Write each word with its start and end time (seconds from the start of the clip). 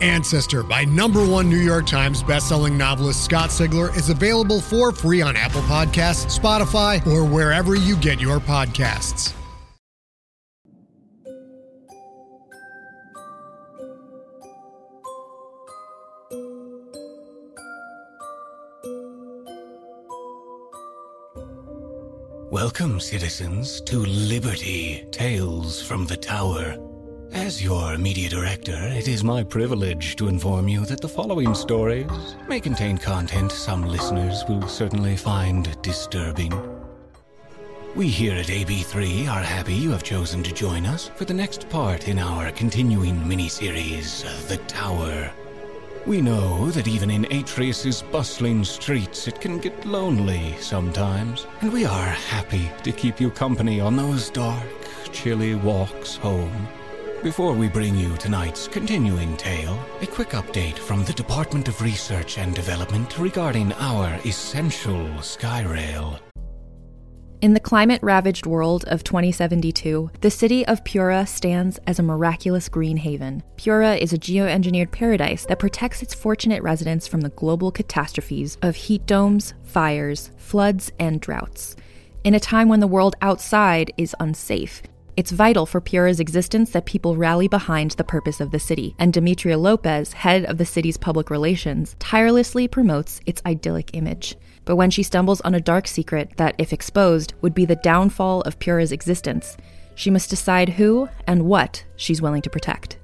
Ancestor 0.00 0.62
by 0.62 0.84
number 0.84 1.26
one 1.26 1.48
New 1.48 1.58
York 1.58 1.86
Times 1.86 2.22
bestselling 2.22 2.76
novelist 2.76 3.24
Scott 3.24 3.50
Sigler 3.50 3.94
is 3.96 4.08
available 4.08 4.60
for 4.60 4.92
free 4.92 5.22
on 5.22 5.36
Apple 5.36 5.62
Podcasts, 5.62 6.38
Spotify, 6.38 7.06
or 7.06 7.24
wherever 7.24 7.74
you 7.74 7.96
get 7.96 8.20
your 8.20 8.38
podcasts. 8.40 9.34
Welcome, 22.50 22.98
citizens, 22.98 23.80
to 23.82 24.00
Liberty 24.00 25.06
Tales 25.12 25.80
from 25.80 26.06
the 26.06 26.16
Tower. 26.16 26.89
As 27.32 27.62
your 27.62 27.96
media 27.96 28.28
director, 28.28 28.76
it 28.76 29.06
is 29.06 29.22
my 29.22 29.44
privilege 29.44 30.16
to 30.16 30.26
inform 30.26 30.66
you 30.66 30.84
that 30.86 31.00
the 31.00 31.08
following 31.08 31.54
stories 31.54 32.36
may 32.48 32.58
contain 32.60 32.98
content 32.98 33.52
some 33.52 33.84
listeners 33.84 34.44
will 34.48 34.66
certainly 34.66 35.16
find 35.16 35.80
disturbing. 35.80 36.52
We 37.94 38.08
here 38.08 38.34
at 38.34 38.46
AB3 38.46 39.28
are 39.28 39.42
happy 39.42 39.74
you 39.74 39.90
have 39.92 40.02
chosen 40.02 40.42
to 40.42 40.52
join 40.52 40.86
us 40.86 41.08
for 41.14 41.24
the 41.24 41.34
next 41.34 41.68
part 41.68 42.08
in 42.08 42.18
our 42.18 42.50
continuing 42.50 43.16
miniseries, 43.16 44.24
The 44.48 44.56
Tower. 44.58 45.30
We 46.06 46.20
know 46.20 46.70
that 46.70 46.88
even 46.88 47.10
in 47.10 47.26
Atreus's 47.26 48.02
bustling 48.02 48.64
streets 48.64 49.28
it 49.28 49.40
can 49.40 49.58
get 49.58 49.86
lonely 49.86 50.56
sometimes, 50.58 51.46
and 51.60 51.72
we 51.72 51.84
are 51.84 52.08
happy 52.08 52.70
to 52.82 52.90
keep 52.90 53.20
you 53.20 53.30
company 53.30 53.80
on 53.80 53.96
those 53.96 54.30
dark, 54.30 54.66
chilly 55.12 55.54
walks 55.54 56.16
home. 56.16 56.68
Before 57.22 57.52
we 57.52 57.68
bring 57.68 57.96
you 57.96 58.16
tonight's 58.16 58.66
continuing 58.66 59.36
tale, 59.36 59.78
a 60.00 60.06
quick 60.06 60.30
update 60.30 60.78
from 60.78 61.04
the 61.04 61.12
Department 61.12 61.68
of 61.68 61.82
Research 61.82 62.38
and 62.38 62.54
Development 62.54 63.18
regarding 63.18 63.74
our 63.74 64.18
essential 64.24 65.04
Skyrail. 65.18 66.18
In 67.42 67.52
the 67.52 67.60
climate 67.60 68.02
ravaged 68.02 68.46
world 68.46 68.86
of 68.86 69.04
2072, 69.04 70.10
the 70.22 70.30
city 70.30 70.66
of 70.66 70.82
Pura 70.82 71.26
stands 71.26 71.78
as 71.86 71.98
a 71.98 72.02
miraculous 72.02 72.70
green 72.70 72.96
haven. 72.96 73.42
Pura 73.58 73.96
is 73.96 74.14
a 74.14 74.18
geoengineered 74.18 74.90
paradise 74.90 75.44
that 75.44 75.58
protects 75.58 76.02
its 76.02 76.14
fortunate 76.14 76.62
residents 76.62 77.06
from 77.06 77.20
the 77.20 77.28
global 77.28 77.70
catastrophes 77.70 78.56
of 78.62 78.76
heat 78.76 79.04
domes, 79.04 79.52
fires, 79.64 80.30
floods, 80.38 80.90
and 80.98 81.20
droughts. 81.20 81.76
In 82.24 82.34
a 82.34 82.40
time 82.40 82.70
when 82.70 82.80
the 82.80 82.86
world 82.86 83.14
outside 83.20 83.92
is 83.98 84.16
unsafe, 84.20 84.80
it's 85.20 85.32
vital 85.32 85.66
for 85.66 85.82
Pura's 85.82 86.18
existence 86.18 86.70
that 86.70 86.86
people 86.86 87.14
rally 87.14 87.46
behind 87.46 87.90
the 87.90 88.02
purpose 88.02 88.40
of 88.40 88.52
the 88.52 88.58
city, 88.58 88.96
and 88.98 89.12
Demetria 89.12 89.58
Lopez, 89.58 90.14
head 90.14 90.46
of 90.46 90.56
the 90.56 90.64
city's 90.64 90.96
public 90.96 91.28
relations, 91.28 91.94
tirelessly 91.98 92.66
promotes 92.66 93.20
its 93.26 93.42
idyllic 93.44 93.90
image. 93.92 94.34
But 94.64 94.76
when 94.76 94.88
she 94.90 95.02
stumbles 95.02 95.42
on 95.42 95.54
a 95.54 95.60
dark 95.60 95.86
secret 95.86 96.38
that, 96.38 96.54
if 96.56 96.72
exposed, 96.72 97.34
would 97.42 97.52
be 97.52 97.66
the 97.66 97.76
downfall 97.76 98.40
of 98.40 98.58
Pura's 98.58 98.92
existence, 98.92 99.58
she 99.94 100.08
must 100.10 100.30
decide 100.30 100.70
who 100.70 101.10
and 101.26 101.44
what 101.44 101.84
she's 101.96 102.22
willing 102.22 102.40
to 102.40 102.48
protect. 102.48 102.96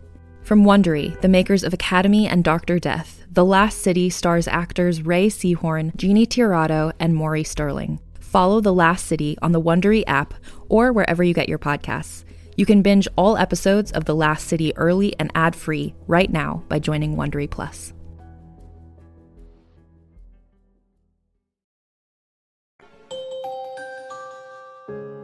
From 0.43 0.65
Wondery, 0.65 1.21
the 1.21 1.29
makers 1.29 1.63
of 1.63 1.75
Academy 1.75 2.27
and 2.27 2.43
Doctor 2.43 2.79
Death, 2.79 3.27
The 3.31 3.45
Last 3.45 3.83
City 3.83 4.09
stars 4.09 4.49
actors 4.49 5.03
Rhea 5.03 5.29
Seehorn, 5.29 5.95
Jeannie 5.97 6.27
Tirado, 6.27 6.95
and 6.99 7.15
Maury 7.15 7.45
Sterling. 7.45 8.01
Follow 8.19 8.61
The 8.61 8.75
Last 8.75 9.07
City 9.07 9.37
on 9.41 9.53
the 9.53 9.61
Wondery 9.61 10.03
app 10.07 10.35
or 10.69 10.93
wherever 10.93 11.23
you 11.23 11.35
get 11.35 11.49
your 11.49 11.59
podcasts. 11.59 12.25
You 12.57 12.65
can 12.65 12.83
binge 12.83 13.07
all 13.17 13.37
episodes 13.37 13.93
of 13.93 14.07
The 14.07 14.15
Last 14.15 14.47
City 14.47 14.75
early 14.77 15.15
and 15.19 15.31
ad-free 15.35 15.95
right 16.07 16.31
now 16.31 16.65
by 16.69 16.79
joining 16.79 17.17
Wondery 17.17 17.51
Plus. 17.51 17.93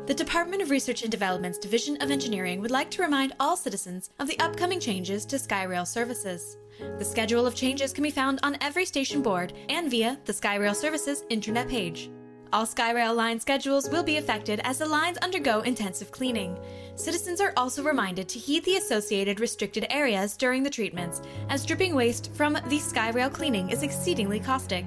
The 0.04 0.14
Department 0.14 0.60
of 0.60 0.69
Research 0.69 1.03
and 1.03 1.10
Development's 1.10 1.59
Division 1.59 1.97
of 2.03 2.10
Engineering 2.10 2.60
would 2.60 2.70
like 2.70 2.91
to 2.91 3.03
remind 3.03 3.32
all 3.41 3.56
citizens 3.56 4.10
of 4.19 4.28
the 4.28 4.38
upcoming 4.41 4.78
changes 4.78 5.24
to 5.24 5.36
SkyRail 5.36 5.86
services. 5.86 6.59
The 6.98 7.04
schedule 7.04 7.47
of 7.47 7.54
changes 7.54 7.94
can 7.94 8.03
be 8.03 8.10
found 8.10 8.41
on 8.42 8.59
every 8.60 8.84
station 8.84 9.22
board 9.22 9.54
and 9.70 9.91
via 9.91 10.19
the 10.26 10.32
SkyRail 10.34 10.74
Services 10.74 11.24
internet 11.30 11.66
page. 11.66 12.10
All 12.52 12.66
SkyRail 12.66 13.16
line 13.16 13.40
schedules 13.40 13.88
will 13.88 14.02
be 14.02 14.18
affected 14.18 14.60
as 14.62 14.76
the 14.76 14.86
lines 14.86 15.16
undergo 15.18 15.62
intensive 15.62 16.10
cleaning. 16.10 16.58
Citizens 16.96 17.40
are 17.40 17.54
also 17.56 17.82
reminded 17.82 18.28
to 18.28 18.38
heed 18.38 18.62
the 18.66 18.76
associated 18.76 19.40
restricted 19.40 19.86
areas 19.88 20.36
during 20.36 20.62
the 20.62 20.68
treatments, 20.68 21.22
as 21.48 21.64
dripping 21.64 21.94
waste 21.94 22.30
from 22.34 22.52
the 22.52 22.78
SkyRail 22.78 23.32
cleaning 23.32 23.70
is 23.70 23.82
exceedingly 23.82 24.38
caustic. 24.38 24.84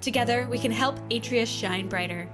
Together, 0.00 0.48
we 0.50 0.58
can 0.58 0.72
help 0.72 0.98
Atreus 1.12 1.48
shine 1.48 1.88
brighter. 1.88 2.28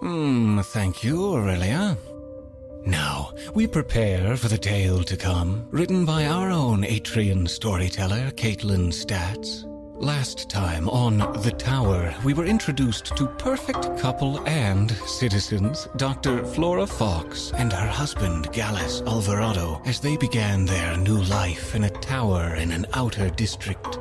Hmm, 0.00 0.60
thank 0.62 1.04
you, 1.04 1.32
Aurelia. 1.32 1.96
Now, 2.84 3.32
we 3.54 3.68
prepare 3.68 4.36
for 4.36 4.48
the 4.48 4.58
tale 4.58 5.04
to 5.04 5.16
come, 5.16 5.64
written 5.70 6.04
by 6.04 6.26
our 6.26 6.50
own 6.50 6.82
Atrian 6.82 7.48
storyteller, 7.48 8.32
Kaitlin 8.32 8.92
Statz. 8.92 9.64
Last 10.00 10.50
time 10.50 10.88
on 10.88 11.18
The 11.18 11.52
Tower, 11.52 12.12
we 12.24 12.34
were 12.34 12.46
introduced 12.46 13.16
to 13.16 13.28
perfect 13.28 13.96
couple 13.96 14.40
and 14.46 14.90
citizens, 15.06 15.86
Dr. 15.96 16.44
Flora 16.44 16.84
Fox 16.84 17.52
and 17.56 17.72
her 17.72 17.86
husband, 17.86 18.52
Gallus 18.52 19.02
Alvarado, 19.02 19.80
as 19.86 20.00
they 20.00 20.16
began 20.16 20.66
their 20.66 20.96
new 20.96 21.22
life 21.22 21.76
in 21.76 21.84
a 21.84 21.90
tower 21.90 22.56
in 22.56 22.72
an 22.72 22.86
outer 22.94 23.30
district. 23.30 24.00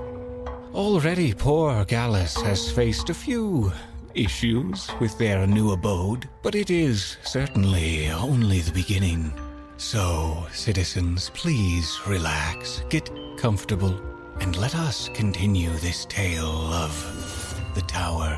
Already, 0.73 1.31
poor 1.31 1.85
Gallus 1.85 2.35
has 2.41 2.71
faced 2.71 3.11
a 3.11 3.13
few 3.13 3.71
issues 4.15 4.89
with 4.99 5.15
their 5.19 5.45
new 5.45 5.73
abode, 5.73 6.27
but 6.41 6.55
it 6.55 6.71
is 6.71 7.17
certainly 7.23 8.09
only 8.09 8.61
the 8.61 8.71
beginning. 8.71 9.31
So, 9.77 10.47
citizens, 10.51 11.29
please 11.35 11.99
relax, 12.07 12.83
get 12.89 13.11
comfortable, 13.37 14.01
and 14.43 14.57
let 14.57 14.75
us 14.75 15.09
continue 15.13 15.69
this 15.77 16.03
tale 16.09 16.73
of 16.73 17.71
the 17.75 17.81
tower. 17.83 18.37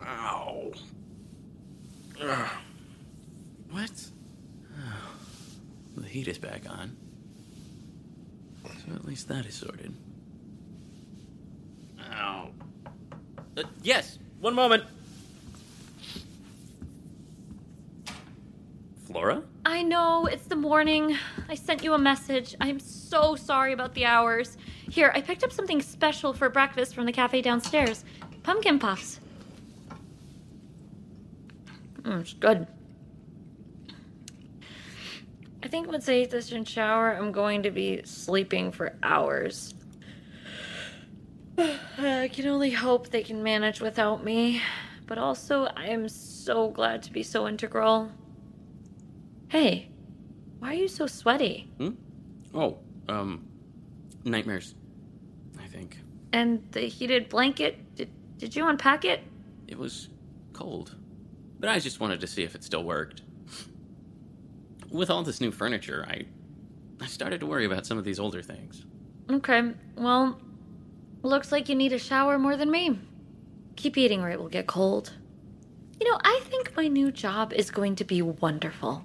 Ow. 0.00 0.72
What? 3.70 3.90
Oh. 4.78 5.10
The 5.98 6.08
heat 6.08 6.26
is 6.26 6.38
back 6.38 6.62
on. 6.70 6.96
So 8.64 8.94
at 8.94 9.04
least 9.04 9.28
that 9.28 9.44
is 9.44 9.56
sorted. 9.56 9.92
Ow. 12.14 12.48
Uh, 13.56 13.62
yes, 13.82 14.18
one 14.40 14.54
moment. 14.54 14.84
Flora? 19.06 19.42
I 19.66 19.82
know, 19.82 20.26
it's 20.26 20.46
the 20.46 20.56
morning. 20.56 21.16
I 21.48 21.54
sent 21.54 21.84
you 21.84 21.92
a 21.92 21.98
message. 21.98 22.56
I'm 22.60 22.80
so 22.80 23.36
sorry 23.36 23.72
about 23.72 23.94
the 23.94 24.06
hours. 24.06 24.56
Here, 24.90 25.12
I 25.14 25.20
picked 25.20 25.44
up 25.44 25.52
something 25.52 25.82
special 25.82 26.32
for 26.32 26.48
breakfast 26.48 26.94
from 26.94 27.06
the 27.06 27.12
cafe 27.12 27.42
downstairs 27.42 28.04
pumpkin 28.42 28.78
puffs. 28.78 29.20
Mm, 32.02 32.20
it's 32.20 32.32
good. 32.32 32.66
I 35.62 35.68
think 35.68 35.90
once 35.90 36.08
I 36.08 36.14
eat 36.14 36.30
this 36.30 36.50
and 36.50 36.68
shower, 36.68 37.14
I'm 37.16 37.30
going 37.30 37.62
to 37.62 37.70
be 37.70 38.02
sleeping 38.04 38.72
for 38.72 38.94
hours. 39.02 39.74
I 41.98 42.30
can 42.32 42.46
only 42.46 42.70
hope 42.70 43.08
they 43.08 43.22
can 43.22 43.42
manage 43.42 43.80
without 43.80 44.24
me. 44.24 44.62
But 45.06 45.18
also, 45.18 45.64
I 45.76 45.86
am 45.86 46.08
so 46.08 46.70
glad 46.70 47.02
to 47.04 47.12
be 47.12 47.22
so 47.22 47.46
integral. 47.46 48.10
Hey, 49.48 49.90
why 50.58 50.70
are 50.70 50.74
you 50.74 50.88
so 50.88 51.06
sweaty? 51.06 51.70
Hmm? 51.78 51.90
Oh, 52.54 52.78
um, 53.08 53.46
nightmares. 54.24 54.74
I 55.62 55.66
think. 55.66 55.98
And 56.32 56.66
the 56.72 56.82
heated 56.82 57.28
blanket, 57.28 57.94
did, 57.94 58.10
did 58.38 58.56
you 58.56 58.66
unpack 58.68 59.04
it? 59.04 59.20
It 59.68 59.76
was 59.76 60.08
cold. 60.52 60.96
But 61.58 61.68
I 61.68 61.78
just 61.78 62.00
wanted 62.00 62.20
to 62.20 62.26
see 62.26 62.42
if 62.42 62.54
it 62.54 62.64
still 62.64 62.84
worked. 62.84 63.22
With 64.90 65.10
all 65.10 65.22
this 65.22 65.40
new 65.40 65.50
furniture, 65.50 66.06
I 66.08 66.24
I 67.02 67.06
started 67.06 67.40
to 67.40 67.46
worry 67.46 67.64
about 67.64 67.84
some 67.84 67.98
of 67.98 68.04
these 68.04 68.20
older 68.20 68.42
things. 68.42 68.86
Okay, 69.28 69.72
well, 69.96 70.40
looks 71.22 71.52
like 71.52 71.68
you 71.68 71.74
need 71.74 71.92
a 71.92 71.98
shower 71.98 72.38
more 72.38 72.56
than 72.56 72.70
me. 72.70 72.98
Keep 73.76 73.96
eating 73.96 74.22
or 74.22 74.30
it 74.30 74.38
will 74.38 74.48
get 74.48 74.66
cold. 74.66 75.12
You 76.00 76.10
know, 76.10 76.18
I 76.24 76.40
think 76.44 76.76
my 76.76 76.88
new 76.88 77.12
job 77.12 77.52
is 77.52 77.70
going 77.70 77.96
to 77.96 78.04
be 78.04 78.22
wonderful. 78.22 79.04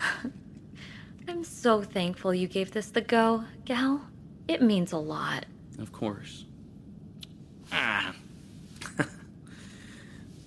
I'm 1.28 1.44
so 1.44 1.82
thankful 1.82 2.34
you 2.34 2.48
gave 2.48 2.72
this 2.72 2.90
the 2.90 3.00
go, 3.00 3.44
Gal. 3.64 4.02
It 4.46 4.62
means 4.62 4.92
a 4.92 4.98
lot. 4.98 5.46
Of 5.78 5.92
course. 5.92 6.44
Ah. 7.72 8.14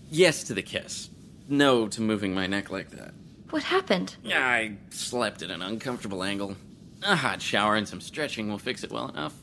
yes 0.09 0.43
to 0.45 0.53
the 0.53 0.63
kiss. 0.63 1.09
No 1.47 1.87
to 1.87 2.01
moving 2.01 2.33
my 2.33 2.47
neck 2.47 2.71
like 2.71 2.91
that. 2.91 3.13
What 3.49 3.63
happened? 3.63 4.15
I 4.25 4.77
slept 4.89 5.41
at 5.41 5.49
an 5.49 5.61
uncomfortable 5.61 6.23
angle. 6.23 6.55
A 7.03 7.15
hot 7.15 7.41
shower 7.41 7.75
and 7.75 7.87
some 7.87 8.01
stretching 8.01 8.49
will 8.49 8.57
fix 8.57 8.83
it 8.83 8.91
well 8.91 9.09
enough. 9.09 9.33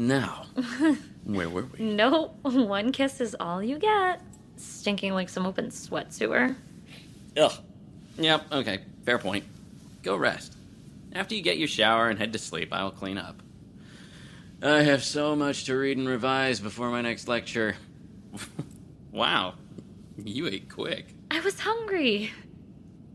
Now, 0.00 0.46
where 1.24 1.50
were 1.50 1.66
we? 1.66 1.84
No, 1.84 2.28
one 2.40 2.90
kiss 2.90 3.20
is 3.20 3.36
all 3.38 3.62
you 3.62 3.78
get. 3.78 4.22
Stinking 4.56 5.12
like 5.12 5.28
some 5.28 5.44
open 5.44 5.70
sweat 5.70 6.14
sewer. 6.14 6.56
Ugh. 7.36 7.52
Yep, 8.16 8.46
okay, 8.50 8.78
fair 9.04 9.18
point. 9.18 9.44
Go 10.02 10.16
rest. 10.16 10.56
After 11.12 11.34
you 11.34 11.42
get 11.42 11.58
your 11.58 11.68
shower 11.68 12.08
and 12.08 12.18
head 12.18 12.32
to 12.32 12.38
sleep, 12.38 12.72
I'll 12.72 12.90
clean 12.90 13.18
up. 13.18 13.42
I 14.62 14.84
have 14.84 15.04
so 15.04 15.36
much 15.36 15.64
to 15.64 15.76
read 15.76 15.98
and 15.98 16.08
revise 16.08 16.60
before 16.60 16.88
my 16.88 17.02
next 17.02 17.28
lecture. 17.28 17.76
wow, 19.12 19.52
you 20.24 20.46
ate 20.46 20.70
quick. 20.70 21.08
I 21.30 21.40
was 21.40 21.60
hungry. 21.60 22.30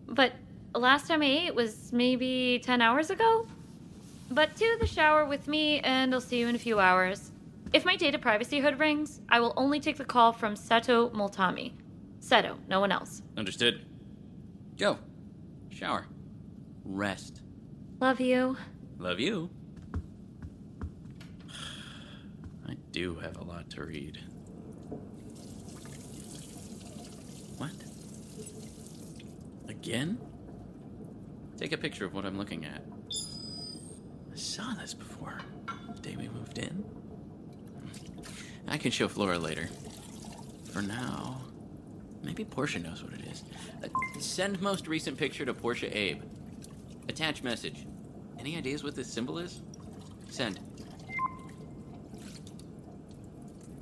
But 0.08 0.34
last 0.76 1.08
time 1.08 1.24
I 1.24 1.48
ate 1.48 1.56
was 1.56 1.92
maybe 1.92 2.62
10 2.64 2.80
hours 2.80 3.10
ago? 3.10 3.48
But 4.32 4.56
to 4.56 4.78
the 4.80 4.88
shower 4.88 5.26
with 5.26 5.48
me, 5.48 5.80
and 5.82 6.14
I'll 6.14 6.22
see 6.22 6.40
you 6.40 6.48
in 6.48 6.56
a 6.56 6.60
few 6.60 6.80
hours. 6.80 7.32
If 7.74 7.86
my 7.86 7.96
data 7.96 8.18
privacy 8.18 8.60
hood 8.60 8.80
rings, 8.80 9.22
I 9.30 9.40
will 9.40 9.54
only 9.58 9.80
take 9.80 9.98
the 9.98 10.06
call 10.06 10.32
from 10.32 10.56
Seto 10.56 11.12
Multami. 11.12 11.74
Seto, 12.22 12.58
no 12.68 12.80
one 12.80 12.92
else. 12.92 13.22
Understood. 13.38 13.86
Go. 14.78 14.98
Shower. 15.70 16.08
Rest. 16.84 17.42
Love 18.00 18.20
you. 18.20 18.58
Love 18.98 19.20
you. 19.20 19.50
I 22.68 22.76
do 22.92 23.16
have 23.16 23.38
a 23.38 23.44
lot 23.44 23.70
to 23.72 23.84
read. 23.84 24.20
What? 27.58 27.72
Again? 29.68 30.18
Take 31.58 31.74
a 31.74 31.78
picture 31.78 32.06
of 32.06 32.14
what 32.14 32.26
I'm 32.26 32.38
looking 32.38 32.66
at. 32.66 32.82
I 34.36 34.38
saw 34.38 34.74
this 34.74 34.94
before. 34.94 35.40
The 35.94 36.02
day 36.02 36.16
we 36.18 36.28
moved 36.28 36.58
in. 36.58 36.84
I 38.68 38.78
can 38.78 38.92
show 38.92 39.08
Flora 39.08 39.40
later. 39.40 39.70
For 40.74 40.82
now, 40.82 41.40
maybe 42.22 42.44
Porcia 42.44 42.84
knows 42.84 43.02
what 43.02 43.14
it 43.14 43.22
is. 43.32 43.46
Uh, 43.82 43.88
send 44.20 44.62
most 44.62 44.90
recent 44.90 45.18
picture 45.18 45.46
to 45.46 45.54
Porcia 45.54 45.90
Abe. 45.96 46.22
Attach 47.08 47.44
message. 47.44 47.86
Any 48.38 48.58
ideas 48.58 48.84
what 48.84 48.94
this 48.94 49.08
symbol 49.08 49.38
is? 49.38 49.62
Send. 50.30 50.60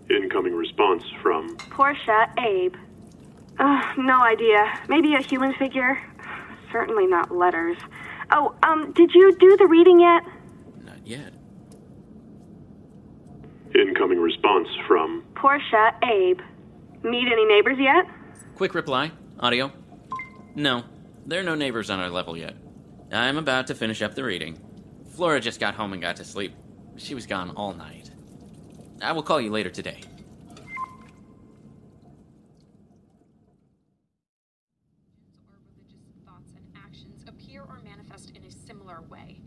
Incoming 0.08 0.54
response 0.54 1.04
from 1.24 1.58
Porcia 1.58 2.32
Abe. 2.38 2.76
Uh, 3.58 3.94
no 3.98 4.22
idea. 4.22 4.80
Maybe 4.88 5.16
a 5.16 5.22
human 5.24 5.56
figure? 5.56 6.00
Certainly 6.72 7.08
not 7.08 7.36
letters. 7.36 7.78
Oh, 8.32 8.54
um, 8.62 8.92
did 8.92 9.16
you 9.16 9.36
do 9.40 9.58
the 9.58 9.66
reading 9.66 10.00
yet? 10.00 10.24
Not 10.84 11.06
yet. 11.06 11.34
incoming 13.76 14.20
response 14.20 14.68
from 14.88 15.24
Porcia 15.44 15.92
Abe. 16.10 16.40
Meet 17.04 17.28
any 17.30 17.44
neighbors 17.45 17.78
yet? 17.78 18.06
Quick 18.56 18.74
reply. 18.74 19.12
Audio. 19.42 19.74
No, 20.56 20.86
there 21.25 21.42
are 21.42 21.44
no 21.44 21.54
neighbors 21.54 21.90
on 21.90 22.00
our 22.00 22.10
level 22.10 22.38
yet. 22.38 22.56
I'm 23.12 23.38
about 23.38 23.68
to 23.68 23.75
finish 23.75 24.01
up 24.01 24.16
the 24.16 24.24
reading. 24.24 24.57
Flora 25.18 25.42
just 25.42 25.60
got 25.60 25.75
home 25.75 25.92
and 25.92 26.01
got 26.01 26.16
to 26.16 26.24
sleep. 26.24 26.56
She 26.95 27.13
was 27.13 27.28
gone 27.28 27.50
all 27.57 27.74
night. 27.74 28.10
I 29.01 29.12
will 29.12 29.22
call 29.22 29.42
you 29.42 29.51
later 29.51 29.69
today. 29.69 30.00
or 35.19 35.60
religious 35.75 36.07
thoughts 36.25 36.54
and 36.56 36.66
actions 36.78 37.25
appear 37.28 37.63
or 37.63 37.81
manifest 37.84 38.31
in 38.34 38.45
a 38.45 38.51
similar 38.51 39.01
way. 39.10 39.42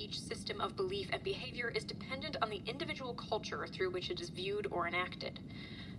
Each 0.00 0.18
system 0.18 0.62
of 0.62 0.76
belief 0.76 1.10
and 1.12 1.22
behavior 1.22 1.68
is 1.68 1.84
dependent 1.84 2.38
on 2.40 2.48
the 2.48 2.62
individual 2.64 3.12
culture 3.12 3.66
through 3.66 3.90
which 3.90 4.10
it 4.10 4.18
is 4.18 4.30
viewed 4.30 4.66
or 4.70 4.88
enacted. 4.88 5.38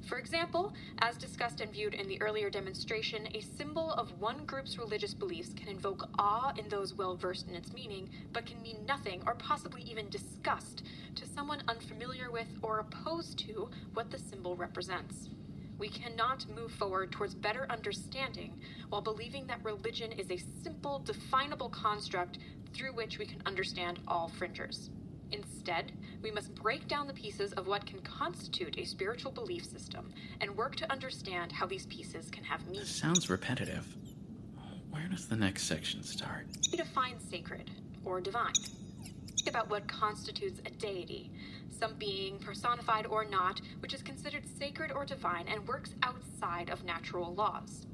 For 0.07 0.17
example, 0.17 0.73
as 0.97 1.17
discussed 1.17 1.61
and 1.61 1.71
viewed 1.71 1.93
in 1.93 2.07
the 2.07 2.19
earlier 2.19 2.49
demonstration, 2.49 3.27
a 3.35 3.41
symbol 3.41 3.91
of 3.91 4.19
one 4.19 4.43
group's 4.45 4.79
religious 4.79 5.13
beliefs 5.13 5.53
can 5.53 5.67
invoke 5.67 6.09
awe 6.17 6.51
in 6.57 6.67
those 6.67 6.95
well 6.95 7.15
versed 7.15 7.47
in 7.47 7.53
its 7.53 7.73
meaning, 7.73 8.09
but 8.33 8.47
can 8.47 8.59
mean 8.63 8.83
nothing 8.87 9.21
or 9.27 9.35
possibly 9.35 9.83
even 9.83 10.09
disgust 10.09 10.81
to 11.13 11.27
someone 11.27 11.61
unfamiliar 11.67 12.31
with 12.31 12.47
or 12.63 12.79
opposed 12.79 13.37
to 13.37 13.69
what 13.93 14.09
the 14.09 14.17
symbol 14.17 14.55
represents. 14.55 15.29
We 15.77 15.89
cannot 15.89 16.47
move 16.55 16.71
forward 16.71 17.11
towards 17.11 17.35
better 17.35 17.67
understanding 17.69 18.59
while 18.89 19.01
believing 19.01 19.45
that 19.47 19.63
religion 19.63 20.11
is 20.11 20.31
a 20.31 20.37
simple, 20.63 20.99
definable 20.99 21.69
construct 21.69 22.39
through 22.73 22.93
which 22.93 23.19
we 23.19 23.25
can 23.25 23.41
understand 23.45 23.99
all 24.07 24.29
fringers. 24.29 24.89
Instead, 25.31 25.93
we 26.21 26.31
must 26.31 26.53
break 26.55 26.87
down 26.87 27.07
the 27.07 27.13
pieces 27.13 27.53
of 27.53 27.67
what 27.67 27.85
can 27.85 28.01
constitute 28.01 28.77
a 28.77 28.85
spiritual 28.85 29.31
belief 29.31 29.65
system 29.65 30.09
and 30.41 30.55
work 30.57 30.75
to 30.75 30.91
understand 30.91 31.51
how 31.51 31.65
these 31.65 31.85
pieces 31.85 32.29
can 32.29 32.43
have 32.43 32.65
meaning. 32.67 32.85
Sounds 32.85 33.29
repetitive. 33.29 33.85
Where 34.89 35.07
does 35.07 35.27
the 35.27 35.37
next 35.37 35.63
section 35.63 36.03
start? 36.03 36.47
We 36.71 36.77
define 36.77 37.19
sacred 37.19 37.71
or 38.03 38.19
divine. 38.19 38.53
Think 39.27 39.47
about 39.47 39.69
what 39.69 39.87
constitutes 39.87 40.59
a 40.65 40.69
deity, 40.69 41.31
some 41.69 41.95
being, 41.97 42.37
personified 42.39 43.07
or 43.07 43.23
not, 43.23 43.61
which 43.79 43.93
is 43.93 44.03
considered 44.03 44.43
sacred 44.59 44.91
or 44.91 45.05
divine 45.05 45.47
and 45.47 45.65
works 45.67 45.95
outside 46.03 46.69
of 46.69 46.83
natural 46.83 47.33
laws. 47.33 47.87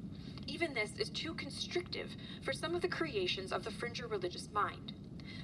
Even 0.47 0.73
this 0.73 0.91
is 0.97 1.09
too 1.09 1.33
constrictive 1.33 2.15
for 2.41 2.53
some 2.53 2.73
of 2.73 2.81
the 2.81 2.87
creations 2.87 3.51
of 3.51 3.63
the 3.63 3.71
fringer 3.71 4.07
religious 4.07 4.49
mind. 4.53 4.93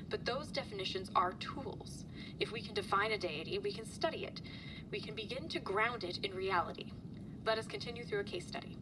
But 0.09 0.25
those 0.25 0.47
definitions 0.47 1.11
are 1.15 1.33
tools. 1.33 2.05
If 2.39 2.51
we 2.51 2.61
can 2.61 2.73
define 2.73 3.11
a 3.11 3.17
deity, 3.17 3.59
we 3.59 3.73
can 3.73 3.85
study 3.85 4.25
it. 4.25 4.41
We 4.91 5.01
can 5.01 5.13
begin 5.13 5.49
to 5.49 5.59
ground 5.59 6.03
it 6.03 6.19
in 6.23 6.33
reality. 6.33 6.91
Let 7.45 7.57
us 7.57 7.67
continue 7.67 8.05
through 8.05 8.21
a 8.21 8.23
case 8.23 8.47
study. 8.47 8.77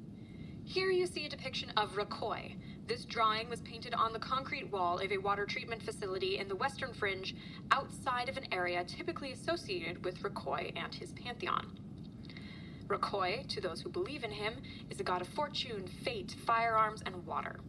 Here 0.64 0.92
you 0.92 1.08
see 1.08 1.26
a 1.26 1.30
depiction 1.30 1.72
of 1.76 1.96
Rakoi. 1.96 2.56
This 2.86 3.06
drawing 3.06 3.50
was 3.50 3.62
painted 3.62 3.94
on 3.94 4.14
the 4.14 4.20
concrete 4.20 4.72
wall 4.72 5.00
of 5.00 5.12
a 5.12 5.18
water 5.18 5.46
treatment 5.46 5.82
facility 5.82 6.38
in 6.38 6.48
the 6.48 6.56
western 6.56 6.94
fringe 6.94 7.36
outside 7.72 8.30
of 8.30 8.38
an 8.38 8.46
area 8.52 8.84
typically 8.84 9.32
associated 9.32 10.06
with 10.06 10.22
Rakoi 10.22 10.72
and 10.76 10.94
his 10.94 11.14
pantheon. 11.14 11.81
Rakoi, 12.92 13.48
to 13.48 13.62
those 13.62 13.82
who 13.82 13.90
believe 13.90 14.24
in 14.24 14.32
him, 14.32 14.56
is 14.90 15.00
a 15.00 15.04
god 15.04 15.22
of 15.22 15.28
fortune, 15.30 15.88
fate, 16.04 16.36
firearms, 16.46 17.02
and 17.06 17.26
water. 17.26 17.60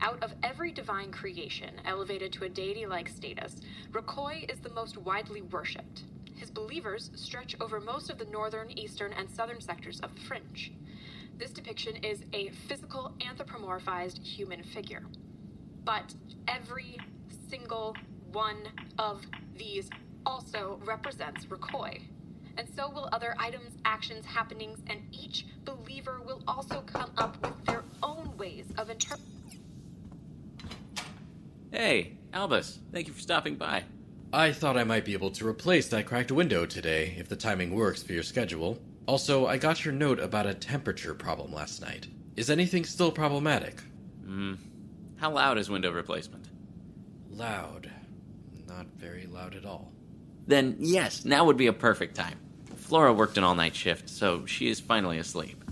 Out 0.00 0.22
of 0.22 0.32
every 0.42 0.72
divine 0.72 1.12
creation 1.12 1.74
elevated 1.84 2.32
to 2.32 2.44
a 2.44 2.48
deity 2.48 2.86
like 2.86 3.08
status, 3.08 3.60
Rakoi 3.92 4.50
is 4.50 4.58
the 4.60 4.70
most 4.70 4.96
widely 4.96 5.42
worshipped. 5.42 6.04
His 6.36 6.50
believers 6.50 7.10
stretch 7.16 7.54
over 7.60 7.80
most 7.80 8.08
of 8.08 8.16
the 8.16 8.24
northern, 8.24 8.70
eastern, 8.70 9.12
and 9.12 9.30
southern 9.30 9.60
sectors 9.60 10.00
of 10.00 10.14
the 10.14 10.22
fringe. 10.22 10.72
This 11.36 11.50
depiction 11.50 11.96
is 11.96 12.22
a 12.32 12.48
physical, 12.66 13.12
anthropomorphized 13.20 14.22
human 14.24 14.62
figure. 14.62 15.02
But 15.84 16.14
every 16.48 16.96
single 17.50 17.94
one 18.32 18.68
of 18.98 19.20
these 19.54 19.90
also 20.24 20.80
represents 20.86 21.44
Rakoi. 21.44 22.00
And 22.60 22.68
so 22.76 22.90
will 22.90 23.08
other 23.10 23.34
items, 23.38 23.72
actions, 23.86 24.26
happenings, 24.26 24.80
and 24.86 25.00
each 25.12 25.46
believer 25.64 26.20
will 26.20 26.42
also 26.46 26.82
come 26.82 27.10
up 27.16 27.40
with 27.40 27.64
their 27.64 27.84
own 28.02 28.36
ways 28.36 28.66
of 28.76 28.90
interpreting. 28.90 29.62
Hey, 31.72 32.18
Albus, 32.34 32.80
thank 32.92 33.06
you 33.06 33.14
for 33.14 33.20
stopping 33.20 33.54
by. 33.54 33.84
I 34.30 34.52
thought 34.52 34.76
I 34.76 34.84
might 34.84 35.06
be 35.06 35.14
able 35.14 35.30
to 35.30 35.48
replace 35.48 35.88
that 35.88 36.04
cracked 36.04 36.30
window 36.30 36.66
today 36.66 37.14
if 37.16 37.30
the 37.30 37.34
timing 37.34 37.74
works 37.74 38.02
for 38.02 38.12
your 38.12 38.22
schedule. 38.22 38.78
Also, 39.06 39.46
I 39.46 39.56
got 39.56 39.82
your 39.82 39.94
note 39.94 40.20
about 40.20 40.44
a 40.44 40.52
temperature 40.52 41.14
problem 41.14 41.54
last 41.54 41.80
night. 41.80 42.08
Is 42.36 42.50
anything 42.50 42.84
still 42.84 43.10
problematic? 43.10 43.80
Hmm. 44.26 44.56
How 45.16 45.30
loud 45.30 45.56
is 45.56 45.70
window 45.70 45.92
replacement? 45.92 46.50
Loud. 47.30 47.90
Not 48.68 48.84
very 48.98 49.26
loud 49.26 49.54
at 49.54 49.64
all. 49.64 49.92
Then, 50.46 50.76
yes, 50.78 51.24
now 51.24 51.46
would 51.46 51.56
be 51.56 51.66
a 51.66 51.72
perfect 51.72 52.14
time. 52.14 52.38
Flora 52.90 53.12
worked 53.12 53.38
an 53.38 53.44
all 53.44 53.54
night 53.54 53.76
shift, 53.76 54.08
so 54.08 54.44
she 54.46 54.68
is 54.68 54.80
finally 54.80 55.18
asleep. 55.18 55.62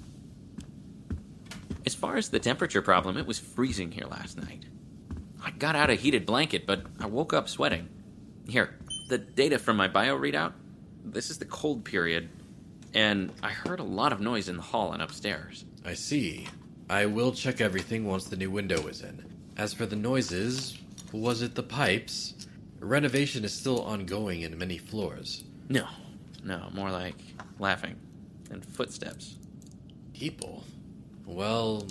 As 1.85 1.93
far 1.93 2.17
as 2.17 2.29
the 2.29 2.39
temperature 2.39 2.81
problem, 2.81 3.17
it 3.17 3.27
was 3.27 3.41
freezing 3.41 3.91
here 3.91 4.07
last 4.07 4.41
night. 4.41 4.67
I 5.43 5.51
got 5.51 5.75
out 5.75 5.91
a 5.91 5.97
heated 5.97 6.25
blanket, 6.25 6.65
but 6.65 6.83
I 7.01 7.07
woke 7.07 7.33
up 7.33 7.49
sweating. 7.49 7.89
Here, 8.47 8.79
the 9.09 9.19
data 9.19 9.59
from 9.59 9.77
my 9.77 9.89
bio 9.89 10.17
readout. 10.17 10.53
This 11.05 11.29
is 11.29 11.39
the 11.39 11.45
cold 11.45 11.85
period, 11.85 12.29
and 12.95 13.33
I 13.43 13.51
heard 13.51 13.81
a 13.81 13.83
lot 13.83 14.13
of 14.13 14.21
noise 14.21 14.49
in 14.49 14.57
the 14.57 14.63
hall 14.63 14.93
and 14.93 15.03
upstairs. 15.03 15.65
I 15.85 15.95
see. 15.95 16.47
I 16.89 17.07
will 17.07 17.33
check 17.33 17.61
everything 17.61 18.05
once 18.05 18.27
the 18.27 18.37
new 18.37 18.53
window 18.53 18.87
is 18.87 19.03
in. 19.03 19.25
As 19.57 19.75
for 19.75 19.87
the 19.87 19.97
noises, 19.97 20.79
was 21.11 21.43
it 21.43 21.57
the 21.57 21.65
pipes? 21.65 22.47
Renovation 22.79 23.45
is 23.45 23.53
still 23.53 23.83
ongoing 23.83 24.43
in 24.43 24.57
many 24.57 24.79
floors. 24.79 25.43
No, 25.69 25.89
no, 26.42 26.68
more 26.73 26.90
like 26.90 27.16
laughing 27.59 27.97
and 28.50 28.64
footsteps. 28.64 29.37
People? 30.14 30.64
Well, 31.26 31.87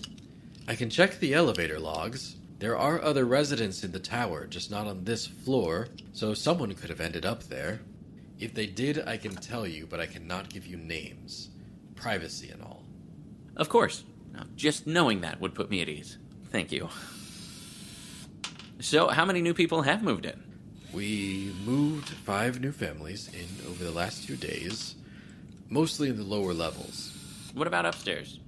I 0.67 0.75
can 0.75 0.89
check 0.89 1.19
the 1.19 1.33
elevator 1.33 1.79
logs. 1.79 2.35
There 2.59 2.77
are 2.77 3.01
other 3.01 3.25
residents 3.25 3.83
in 3.83 3.91
the 3.91 3.99
tower, 3.99 4.47
just 4.47 4.71
not 4.71 4.87
on 4.87 5.03
this 5.03 5.27
floor, 5.27 5.89
so 6.13 6.33
someone 6.33 6.73
could 6.73 6.89
have 6.89 7.01
ended 7.01 7.25
up 7.25 7.43
there. 7.43 7.81
If 8.39 8.53
they 8.53 8.65
did, 8.65 9.07
I 9.07 9.17
can 9.17 9.35
tell 9.35 9.67
you, 9.67 9.85
but 9.85 9.99
I 9.99 10.07
cannot 10.07 10.49
give 10.49 10.65
you 10.65 10.77
names. 10.77 11.49
Privacy 11.95 12.49
and 12.49 12.61
all. 12.61 12.83
Of 13.55 13.69
course. 13.69 14.03
Now, 14.33 14.43
just 14.55 14.85
knowing 14.85 15.21
that 15.21 15.39
would 15.39 15.55
put 15.55 15.69
me 15.69 15.81
at 15.81 15.89
ease. 15.89 16.17
Thank 16.51 16.71
you. 16.71 16.89
So, 18.79 19.07
how 19.07 19.25
many 19.25 19.41
new 19.41 19.53
people 19.53 19.83
have 19.83 20.03
moved 20.03 20.25
in? 20.25 20.43
We 20.93 21.53
moved 21.65 22.09
five 22.09 22.61
new 22.61 22.71
families 22.71 23.29
in 23.33 23.69
over 23.69 23.83
the 23.83 23.91
last 23.91 24.25
two 24.25 24.37
days, 24.37 24.95
mostly 25.69 26.09
in 26.09 26.17
the 26.17 26.23
lower 26.23 26.53
levels. 26.53 27.13
What 27.53 27.67
about 27.67 27.85
upstairs? 27.85 28.39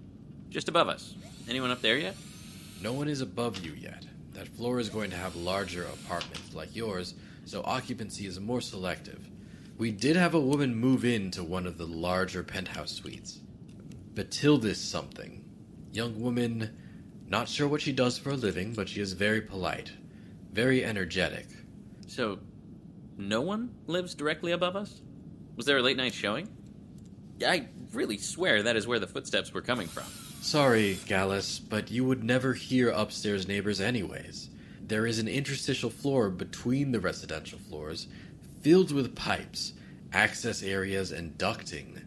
Just 0.50 0.70
above 0.70 0.88
us. 0.88 1.16
Anyone 1.50 1.72
up 1.72 1.82
there 1.82 1.98
yet? 1.98 2.16
No 2.82 2.94
one 2.94 3.10
is 3.10 3.22
above 3.22 3.64
you 3.64 3.74
yet. 3.74 4.06
That 4.34 4.48
floor 4.48 4.80
is 4.80 4.90
going 4.90 5.10
to 5.10 5.18
have 5.18 5.36
larger 5.36 5.84
apartments 5.84 6.54
like 6.54 6.76
yours, 6.76 7.14
so 7.46 7.62
occupancy 7.66 8.26
is 8.26 8.40
more 8.40 8.62
selective. 8.62 9.20
We 9.78 9.92
did 9.92 10.16
have 10.16 10.34
a 10.34 10.40
woman 10.40 10.76
move 10.76 11.04
into 11.04 11.44
one 11.44 11.68
of 11.68 11.78
the 11.78 11.88
larger 11.88 12.44
penthouse 12.44 12.92
suites. 12.92 13.40
Bathilda 14.14 14.76
something. 14.76 15.44
Young 15.92 16.22
woman, 16.22 16.70
not 17.28 17.50
sure 17.50 17.68
what 17.68 17.82
she 17.82 17.92
does 17.92 18.18
for 18.18 18.32
a 18.32 18.36
living, 18.36 18.74
but 18.74 18.88
she 18.88 19.02
is 19.02 19.14
very 19.14 19.42
polite, 19.42 19.92
very 20.52 20.86
energetic. 20.86 21.48
So, 22.10 22.40
no 23.18 23.42
one 23.42 23.70
lives 23.86 24.16
directly 24.16 24.52
above 24.52 24.76
us? 24.76 25.02
Was 25.56 25.68
there 25.68 25.78
a 25.78 25.82
late 25.84 25.98
night 25.98 26.14
showing? 26.14 26.50
I 27.46 27.68
really 27.94 28.18
swear 28.18 28.64
that 28.64 28.76
is 28.76 28.88
where 28.88 29.00
the 29.00 29.08
footsteps 29.08 29.54
were 29.54 29.62
coming 29.62 29.88
from. 29.88 30.06
Sorry, 30.42 30.98
Gallus, 31.06 31.60
but 31.60 31.92
you 31.92 32.04
would 32.06 32.24
never 32.24 32.54
hear 32.54 32.90
upstairs 32.90 33.48
neighbors 33.48 33.80
anyways. 33.80 34.50
There 34.82 35.06
is 35.06 35.20
an 35.20 35.28
interstitial 35.28 35.92
floor 35.92 36.30
between 36.32 36.92
the 36.92 37.00
residential 37.00 37.60
floors, 37.60 38.08
filled 38.62 38.92
with 38.92 39.16
pipes, 39.16 39.74
access 40.12 40.64
areas, 40.64 41.12
and 41.12 41.38
ducting. 41.38 42.02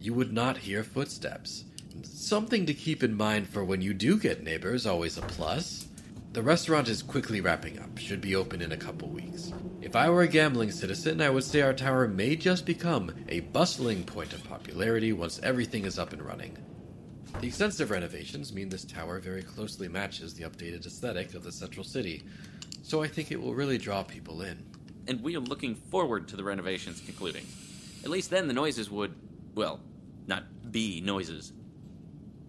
You 0.00 0.14
would 0.14 0.32
not 0.32 0.58
hear 0.58 0.82
footsteps. 0.82 1.64
Something 2.02 2.64
to 2.66 2.74
keep 2.74 3.02
in 3.02 3.14
mind 3.14 3.48
for 3.48 3.64
when 3.64 3.82
you 3.82 3.92
do 3.92 4.18
get 4.18 4.42
neighbors, 4.42 4.86
always 4.86 5.18
a 5.18 5.22
plus. 5.22 5.88
The 6.32 6.42
restaurant 6.42 6.88
is 6.88 7.02
quickly 7.02 7.42
wrapping 7.42 7.78
up, 7.78 7.98
should 7.98 8.22
be 8.22 8.36
open 8.36 8.62
in 8.62 8.72
a 8.72 8.76
couple 8.76 9.08
weeks. 9.08 9.52
If 9.82 9.94
I 9.94 10.08
were 10.08 10.22
a 10.22 10.28
gambling 10.28 10.70
citizen, 10.70 11.20
I 11.20 11.28
would 11.28 11.44
say 11.44 11.60
our 11.60 11.74
tower 11.74 12.08
may 12.08 12.36
just 12.36 12.64
become 12.64 13.12
a 13.28 13.40
bustling 13.40 14.02
point 14.04 14.32
of 14.32 14.42
popularity 14.42 15.12
once 15.12 15.40
everything 15.42 15.84
is 15.84 15.98
up 15.98 16.14
and 16.14 16.22
running. 16.22 16.56
The 17.40 17.48
extensive 17.48 17.90
renovations 17.90 18.54
mean 18.54 18.70
this 18.70 18.86
tower 18.86 19.20
very 19.20 19.42
closely 19.42 19.88
matches 19.88 20.32
the 20.32 20.44
updated 20.44 20.86
aesthetic 20.86 21.34
of 21.34 21.44
the 21.44 21.52
central 21.52 21.84
city, 21.84 22.22
so 22.82 23.02
I 23.02 23.08
think 23.08 23.30
it 23.30 23.40
will 23.40 23.54
really 23.54 23.76
draw 23.76 24.02
people 24.02 24.40
in. 24.40 24.64
And 25.08 25.22
we 25.22 25.36
are 25.36 25.40
looking 25.40 25.74
forward 25.74 26.28
to 26.28 26.36
the 26.36 26.44
renovations 26.44 27.02
concluding. 27.02 27.44
At 28.04 28.10
least 28.10 28.30
then 28.30 28.48
the 28.48 28.54
noises 28.54 28.90
would, 28.90 29.14
well, 29.54 29.80
not 30.26 30.72
be 30.72 31.02
noises. 31.02 31.52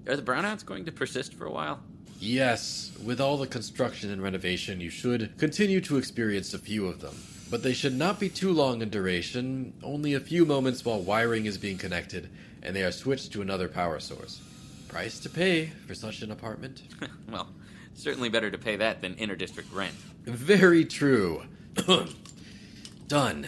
Are 0.08 0.16
the 0.16 0.22
brownouts 0.22 0.66
going 0.66 0.86
to 0.86 0.92
persist 0.94 1.34
for 1.34 1.46
a 1.46 1.52
while? 1.52 1.84
Yes, 2.20 2.92
with 3.04 3.20
all 3.20 3.38
the 3.38 3.48
construction 3.48 4.12
and 4.12 4.22
renovation, 4.22 4.80
you 4.80 4.90
should 4.90 5.38
continue 5.38 5.82
to 5.82 5.98
experience 5.98 6.54
a 6.54 6.60
few 6.60 6.88
of 6.88 7.02
them. 7.02 7.16
But 7.50 7.64
they 7.64 7.74
should 7.74 7.96
not 7.96 8.20
be 8.20 8.30
too 8.30 8.52
long 8.52 8.82
in 8.82 8.90
duration, 8.90 9.74
only 9.84 10.14
a 10.14 10.20
few 10.20 10.46
moments 10.46 10.84
while 10.86 11.02
wiring 11.02 11.46
is 11.46 11.58
being 11.58 11.78
connected 11.78 12.30
and 12.64 12.76
they 12.76 12.84
are 12.84 12.92
switched 12.92 13.34
to 13.34 13.42
another 13.42 13.68
power 13.68 14.00
source. 14.00 14.42
Price 14.88 15.20
to 15.20 15.30
pay 15.30 15.68
for 15.86 15.94
such 15.94 16.22
an 16.22 16.32
apartment? 16.32 16.82
well, 17.30 17.50
certainly 17.94 18.30
better 18.30 18.50
to 18.50 18.58
pay 18.58 18.78
that 18.78 19.02
than 19.02 19.16
inter-district 19.16 19.72
rent. 19.74 19.94
Very 20.24 20.86
true. 20.86 21.44
Done. 23.08 23.48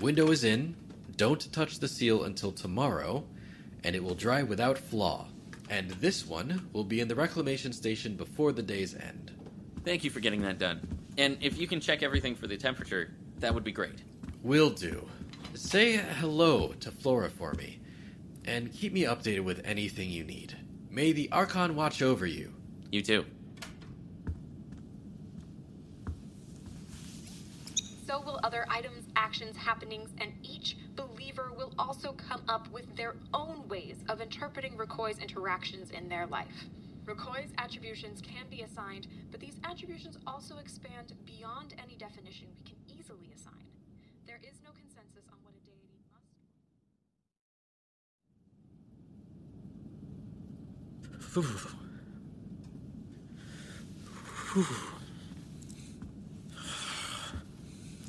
Window 0.00 0.30
is 0.30 0.42
in. 0.42 0.74
Don't 1.16 1.52
touch 1.52 1.78
the 1.78 1.88
seal 1.88 2.24
until 2.24 2.50
tomorrow, 2.50 3.24
and 3.84 3.94
it 3.94 4.02
will 4.02 4.14
dry 4.14 4.42
without 4.42 4.78
flaw. 4.78 5.26
And 5.72 5.88
this 5.88 6.26
one 6.26 6.68
will 6.74 6.84
be 6.84 7.00
in 7.00 7.08
the 7.08 7.14
reclamation 7.14 7.72
station 7.72 8.14
before 8.14 8.52
the 8.52 8.62
day's 8.62 8.94
end. 8.94 9.32
Thank 9.86 10.04
you 10.04 10.10
for 10.10 10.20
getting 10.20 10.42
that 10.42 10.58
done. 10.58 10.86
And 11.16 11.38
if 11.40 11.58
you 11.58 11.66
can 11.66 11.80
check 11.80 12.02
everything 12.02 12.34
for 12.34 12.46
the 12.46 12.58
temperature, 12.58 13.14
that 13.38 13.54
would 13.54 13.64
be 13.64 13.72
great. 13.72 14.02
Will 14.42 14.68
do. 14.68 15.08
Say 15.54 15.96
hello 15.96 16.74
to 16.80 16.90
Flora 16.90 17.30
for 17.30 17.54
me 17.54 17.80
and 18.44 18.70
keep 18.70 18.92
me 18.92 19.04
updated 19.04 19.44
with 19.44 19.62
anything 19.64 20.10
you 20.10 20.24
need. 20.24 20.54
May 20.90 21.12
the 21.12 21.32
Archon 21.32 21.74
watch 21.74 22.02
over 22.02 22.26
you. 22.26 22.52
You 22.90 23.00
too. 23.00 23.24
So 28.06 28.20
will 28.20 28.40
other 28.44 28.66
items, 28.68 29.06
actions, 29.16 29.56
happenings, 29.56 30.10
and 30.20 30.34
each 30.42 30.76
believer 31.22 31.52
will 31.56 31.72
also 31.78 32.12
come 32.12 32.42
up 32.48 32.68
with 32.72 32.96
their 32.96 33.14
own 33.32 33.68
ways 33.68 33.96
of 34.08 34.20
interpreting 34.20 34.76
Rakoi's 34.76 35.18
interactions 35.18 35.92
in 35.92 36.08
their 36.08 36.26
life. 36.26 36.64
Rakoi's 37.04 37.52
attributions 37.58 38.20
can 38.20 38.46
be 38.50 38.62
assigned, 38.62 39.06
but 39.30 39.38
these 39.38 39.56
attributions 39.64 40.18
also 40.26 40.58
expand 40.58 41.12
beyond 41.24 41.74
any 41.82 41.94
definition 41.96 42.48
we 42.56 42.62
can 42.64 42.76
easily 42.98 43.30
assign. 43.34 43.52
There 44.26 44.40
is 44.42 44.60
no 44.64 44.70
consensus 44.72 45.24
on 45.30 45.38
what 45.42 45.54
a 45.54 45.60
deity 45.64 46.00
must. 46.12 46.26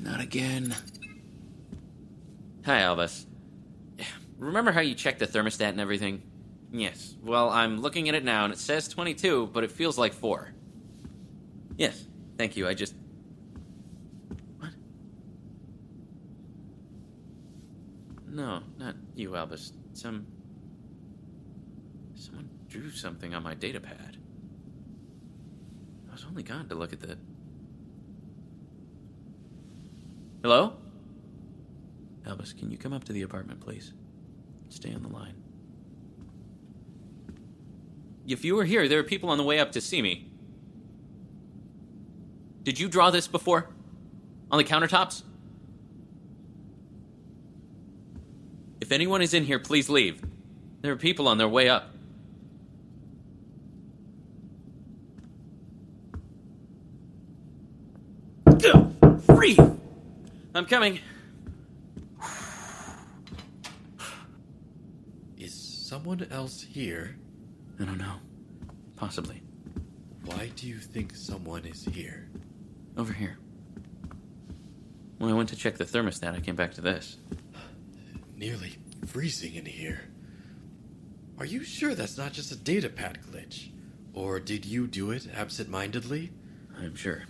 Not 0.00 0.20
again. 0.20 0.74
Hi, 2.64 2.80
Albus. 2.80 3.26
Remember 4.38 4.72
how 4.72 4.80
you 4.80 4.94
checked 4.94 5.18
the 5.18 5.26
thermostat 5.26 5.68
and 5.68 5.80
everything? 5.80 6.22
Yes. 6.72 7.14
Well, 7.22 7.50
I'm 7.50 7.82
looking 7.82 8.08
at 8.08 8.14
it 8.14 8.24
now 8.24 8.44
and 8.44 8.54
it 8.54 8.58
says 8.58 8.88
22, 8.88 9.50
but 9.52 9.64
it 9.64 9.70
feels 9.70 9.98
like 9.98 10.14
4. 10.14 10.54
Yes. 11.76 12.06
Thank 12.38 12.56
you. 12.56 12.66
I 12.66 12.72
just. 12.72 12.94
What? 14.58 14.70
No, 18.28 18.62
not 18.78 18.96
you, 19.14 19.36
Albus. 19.36 19.72
Some. 19.92 20.26
Someone 22.14 22.48
drew 22.66 22.90
something 22.90 23.34
on 23.34 23.42
my 23.42 23.54
data 23.54 23.78
pad. 23.78 24.16
I 26.08 26.12
was 26.12 26.24
only 26.24 26.42
gone 26.42 26.68
to 26.70 26.74
look 26.74 26.94
at 26.94 27.00
the. 27.00 27.18
Hello? 30.42 30.78
Albus, 32.26 32.52
can 32.52 32.70
you 32.70 32.78
come 32.78 32.92
up 32.92 33.04
to 33.04 33.12
the 33.12 33.22
apartment, 33.22 33.60
please? 33.60 33.92
Stay 34.68 34.92
on 34.94 35.02
the 35.02 35.08
line. 35.08 35.34
If 38.26 38.44
you 38.44 38.54
were 38.54 38.64
here, 38.64 38.88
there 38.88 38.98
are 38.98 39.04
people 39.04 39.28
on 39.28 39.38
the 39.38 39.44
way 39.44 39.58
up 39.58 39.72
to 39.72 39.80
see 39.80 40.00
me. 40.00 40.30
Did 42.62 42.80
you 42.80 42.88
draw 42.88 43.10
this 43.10 43.28
before? 43.28 43.68
On 44.50 44.56
the 44.56 44.64
countertops? 44.64 45.22
If 48.80 48.90
anyone 48.90 49.20
is 49.20 49.34
in 49.34 49.44
here, 49.44 49.58
please 49.58 49.90
leave. 49.90 50.22
There 50.80 50.92
are 50.92 50.96
people 50.96 51.28
on 51.28 51.38
their 51.38 51.48
way 51.48 51.68
up. 51.68 51.90
Breathe! 59.26 59.58
I'm 60.54 60.66
coming. 60.66 61.00
Is 65.36 65.52
someone 66.18 66.32
else 66.32 66.62
here? 66.62 67.16
I 67.80 67.84
don't 67.84 67.98
know. 67.98 68.16
Possibly. 68.96 69.42
Why 70.24 70.50
do 70.54 70.68
you 70.68 70.78
think 70.78 71.14
someone 71.14 71.64
is 71.64 71.84
here? 71.84 72.28
Over 72.96 73.12
here. 73.12 73.36
When 75.18 75.30
I 75.30 75.34
went 75.34 75.48
to 75.48 75.56
check 75.56 75.76
the 75.76 75.84
thermostat, 75.84 76.34
I 76.34 76.40
came 76.40 76.54
back 76.54 76.72
to 76.74 76.80
this. 76.80 77.16
Nearly 78.36 78.74
freezing 79.06 79.54
in 79.54 79.66
here. 79.66 80.02
Are 81.38 81.44
you 81.44 81.64
sure 81.64 81.96
that's 81.96 82.16
not 82.16 82.32
just 82.32 82.52
a 82.52 82.56
datapad 82.56 83.24
glitch? 83.28 83.70
Or 84.12 84.38
did 84.38 84.64
you 84.64 84.86
do 84.86 85.10
it 85.10 85.26
absent 85.34 85.68
mindedly? 85.68 86.30
I'm 86.78 86.94
sure. 86.94 87.24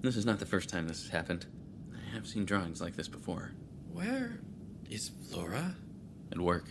This 0.00 0.16
is 0.16 0.24
not 0.24 0.38
the 0.38 0.46
first 0.46 0.70
time 0.70 0.88
this 0.88 1.02
has 1.02 1.10
happened. 1.10 1.44
I 1.94 2.14
have 2.14 2.26
seen 2.26 2.46
drawings 2.46 2.80
like 2.80 2.96
this 2.96 3.08
before. 3.08 3.52
Where 3.92 4.40
is 4.88 5.10
Flora? 5.30 5.74
At 6.32 6.38
work. 6.38 6.64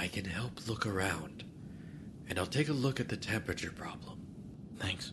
I 0.00 0.08
can 0.08 0.24
help 0.24 0.66
look 0.66 0.86
around. 0.86 1.44
And 2.26 2.38
I'll 2.38 2.46
take 2.46 2.70
a 2.70 2.72
look 2.72 3.00
at 3.00 3.10
the 3.10 3.18
temperature 3.18 3.70
problem. 3.70 4.18
Thanks. 4.78 5.12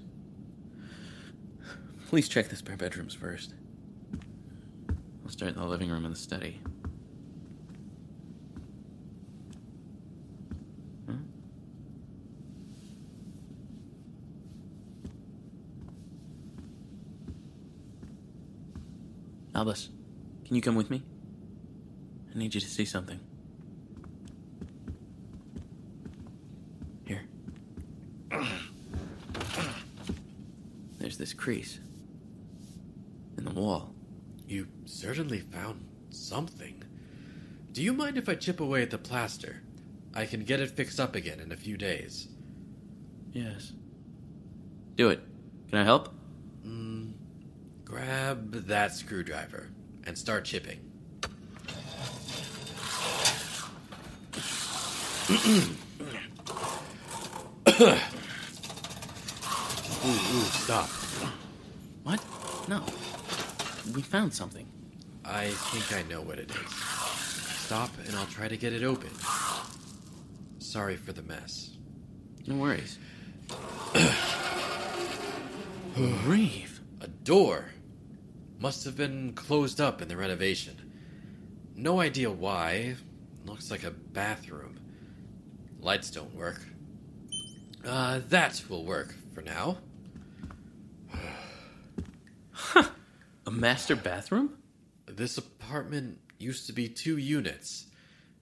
Please 2.07 2.29
check 2.29 2.47
the 2.47 2.55
spare 2.55 2.77
bedrooms 2.77 3.13
first. 3.13 3.53
I'll 5.25 5.29
start 5.29 5.55
in 5.55 5.59
the 5.59 5.65
living 5.65 5.89
room 5.89 6.05
and 6.05 6.15
the 6.15 6.17
study. 6.17 6.61
Huh? 11.05 11.15
Albus, 19.53 19.89
can 20.45 20.55
you 20.55 20.61
come 20.61 20.75
with 20.75 20.89
me? 20.89 21.03
I 22.33 22.37
need 22.37 22.55
you 22.55 22.61
to 22.61 22.69
see 22.69 22.85
something. 22.85 23.19
Here. 27.05 27.23
There's 30.99 31.16
this 31.27 31.33
crease 31.33 31.79
in 33.37 33.43
the 33.43 33.51
wall. 33.51 33.93
You 34.47 34.65
certainly 34.85 35.39
found 35.41 35.85
something. 36.09 36.81
Do 37.73 37.83
you 37.83 37.91
mind 37.91 38.17
if 38.17 38.29
I 38.29 38.35
chip 38.35 38.61
away 38.61 38.81
at 38.81 38.91
the 38.91 38.97
plaster? 38.97 39.61
I 40.15 40.25
can 40.25 40.45
get 40.45 40.61
it 40.61 40.71
fixed 40.71 41.01
up 41.01 41.15
again 41.15 41.41
in 41.41 41.51
a 41.51 41.57
few 41.57 41.75
days. 41.75 42.29
Yes. 43.33 43.73
Do 44.95 45.09
it. 45.09 45.19
Can 45.69 45.79
I 45.79 45.83
help? 45.83 46.15
Mm, 46.65 47.11
grab 47.83 48.53
that 48.67 48.93
screwdriver 48.93 49.67
and 50.05 50.17
start 50.17 50.45
chipping. 50.45 50.79
ooh, 60.07 60.11
ooh, 60.11 60.45
stop. 60.45 60.89
What? 62.03 62.23
No. 62.67 62.83
We 63.93 64.01
found 64.01 64.33
something. 64.33 64.65
I 65.25 65.49
think 65.49 65.93
I 65.93 66.07
know 66.09 66.21
what 66.21 66.39
it 66.39 66.49
is. 66.49 66.73
Stop 67.65 67.89
and 68.05 68.15
I'll 68.15 68.25
try 68.27 68.47
to 68.47 68.55
get 68.55 68.71
it 68.71 68.83
open. 68.83 69.09
Sorry 70.59 70.95
for 70.95 71.11
the 71.11 71.23
mess. 71.23 71.71
No 72.45 72.55
worries. 72.55 72.97
Reeve. 76.25 76.79
A 77.01 77.07
door. 77.07 77.65
Must 78.59 78.85
have 78.85 78.95
been 78.95 79.33
closed 79.33 79.81
up 79.81 80.01
in 80.01 80.07
the 80.07 80.15
renovation. 80.15 80.93
No 81.75 81.99
idea 81.99 82.31
why. 82.31 82.95
Looks 83.45 83.69
like 83.69 83.83
a 83.83 83.91
bathroom. 83.91 84.79
Lights 85.79 86.09
don't 86.09 86.33
work. 86.33 86.61
Uh, 87.85 88.21
that 88.29 88.63
will 88.69 88.83
work 88.83 89.13
for 89.33 89.41
now. 89.41 89.77
A 92.75 93.51
master 93.51 93.95
bathroom? 93.95 94.57
This 95.05 95.37
apartment 95.37 96.19
used 96.37 96.67
to 96.67 96.73
be 96.73 96.89
two 96.89 97.17
units. 97.17 97.85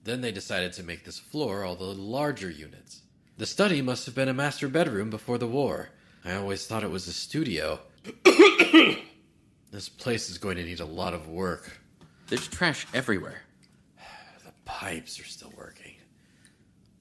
Then 0.03 0.21
they 0.21 0.31
decided 0.31 0.73
to 0.73 0.83
make 0.83 1.03
this 1.03 1.19
floor 1.19 1.63
all 1.63 1.75
the 1.75 1.85
larger 1.85 2.49
units. 2.49 3.01
The 3.37 3.45
study 3.45 3.81
must 3.81 4.05
have 4.05 4.15
been 4.15 4.29
a 4.29 4.33
master 4.33 4.67
bedroom 4.67 5.09
before 5.09 5.37
the 5.37 5.47
war. 5.47 5.89
I 6.23 6.33
always 6.33 6.65
thought 6.65 6.83
it 6.83 6.89
was 6.89 7.07
a 7.07 7.13
studio. 7.13 7.79
this 9.71 9.89
place 9.89 10.29
is 10.29 10.37
going 10.37 10.57
to 10.57 10.63
need 10.63 10.79
a 10.79 10.85
lot 10.85 11.13
of 11.13 11.27
work. 11.27 11.79
There's 12.27 12.47
trash 12.47 12.87
everywhere. 12.93 13.41
The 14.43 14.53
pipes 14.63 15.19
are 15.19 15.25
still 15.25 15.53
working. 15.55 15.95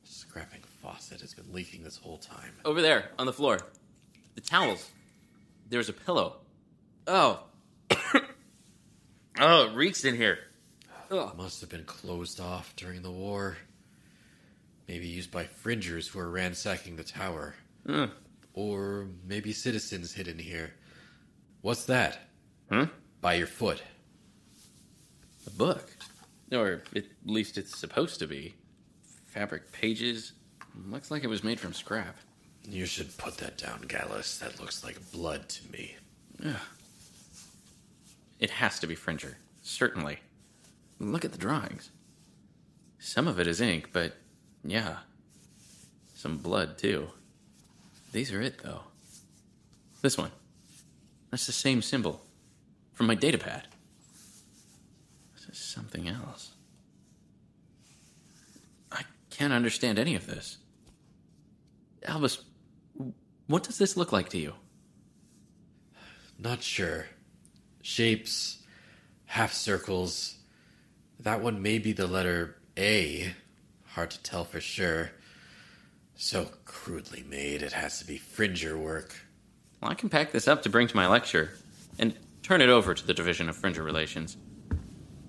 Scrapping 0.02 0.62
faucet 0.82 1.20
has 1.20 1.32
been 1.32 1.52
leaking 1.52 1.84
this 1.84 1.96
whole 1.96 2.18
time. 2.18 2.52
Over 2.64 2.82
there, 2.82 3.10
on 3.18 3.26
the 3.26 3.32
floor. 3.32 3.58
The 4.34 4.40
towels. 4.40 4.90
There's 5.70 5.88
a 5.88 5.94
pillow. 5.94 6.36
Oh. 7.06 7.42
oh, 9.40 9.66
it 9.66 9.74
reeks 9.74 10.04
in 10.04 10.16
here. 10.16 10.38
Ugh. 11.10 11.36
Must 11.36 11.60
have 11.60 11.70
been 11.70 11.84
closed 11.84 12.40
off 12.40 12.74
during 12.76 13.02
the 13.02 13.10
war. 13.10 13.56
Maybe 14.88 15.06
used 15.06 15.30
by 15.30 15.44
fringers 15.44 16.08
who 16.08 16.18
are 16.18 16.30
ransacking 16.30 16.96
the 16.96 17.04
tower. 17.04 17.54
Or 18.54 19.08
maybe 19.26 19.52
citizens 19.52 20.12
hidden 20.12 20.38
here. 20.38 20.74
What's 21.60 21.86
that? 21.86 22.18
Huh? 22.70 22.86
By 23.20 23.34
your 23.34 23.46
foot. 23.46 23.82
A 25.46 25.50
book. 25.50 25.90
Or 26.52 26.82
at 26.94 27.04
least 27.24 27.58
it's 27.58 27.76
supposed 27.78 28.18
to 28.20 28.26
be. 28.26 28.54
Fabric 29.26 29.72
pages. 29.72 30.32
Looks 30.88 31.10
like 31.10 31.24
it 31.24 31.28
was 31.28 31.44
made 31.44 31.58
from 31.58 31.72
scrap. 31.72 32.16
You 32.68 32.86
should 32.86 33.16
put 33.18 33.38
that 33.38 33.58
down, 33.58 33.82
Gallus. 33.88 34.38
That 34.38 34.60
looks 34.60 34.84
like 34.84 34.98
blood 35.12 35.48
to 35.48 35.72
me. 35.72 35.96
Ugh. 36.44 36.54
It 38.44 38.50
has 38.50 38.78
to 38.80 38.86
be 38.86 38.94
Fringer. 38.94 39.38
Certainly. 39.62 40.18
Look 40.98 41.24
at 41.24 41.32
the 41.32 41.38
drawings. 41.38 41.90
Some 42.98 43.26
of 43.26 43.40
it 43.40 43.46
is 43.46 43.58
ink, 43.58 43.88
but 43.90 44.16
yeah. 44.62 44.98
Some 46.14 46.36
blood, 46.36 46.76
too. 46.76 47.08
These 48.12 48.34
are 48.34 48.42
it, 48.42 48.58
though. 48.62 48.82
This 50.02 50.18
one. 50.18 50.30
That's 51.30 51.46
the 51.46 51.52
same 51.52 51.80
symbol. 51.80 52.20
From 52.92 53.06
my 53.06 53.16
datapad. 53.16 53.62
This 55.32 55.48
is 55.48 55.58
something 55.58 56.06
else. 56.06 56.50
I 58.92 59.04
can't 59.30 59.54
understand 59.54 59.98
any 59.98 60.16
of 60.16 60.26
this. 60.26 60.58
Albus, 62.04 62.44
what 63.46 63.62
does 63.62 63.78
this 63.78 63.96
look 63.96 64.12
like 64.12 64.28
to 64.28 64.38
you? 64.38 64.52
Not 66.38 66.62
sure. 66.62 67.06
Shapes, 67.84 68.62
half 69.26 69.52
circles. 69.52 70.36
That 71.20 71.42
one 71.42 71.60
may 71.60 71.78
be 71.78 71.92
the 71.92 72.06
letter 72.06 72.56
A. 72.78 73.34
Hard 73.88 74.10
to 74.12 74.22
tell 74.22 74.44
for 74.44 74.58
sure. 74.58 75.10
So 76.16 76.48
crudely 76.64 77.24
made, 77.28 77.60
it 77.60 77.72
has 77.72 77.98
to 77.98 78.06
be 78.06 78.16
Fringer 78.16 78.78
work. 78.78 79.14
Well, 79.82 79.90
I 79.90 79.94
can 79.94 80.08
pack 80.08 80.32
this 80.32 80.48
up 80.48 80.62
to 80.62 80.70
bring 80.70 80.88
to 80.88 80.96
my 80.96 81.06
lecture 81.06 81.58
and 81.98 82.14
turn 82.42 82.62
it 82.62 82.70
over 82.70 82.94
to 82.94 83.06
the 83.06 83.12
Division 83.12 83.50
of 83.50 83.56
Fringer 83.56 83.82
Relations. 83.82 84.38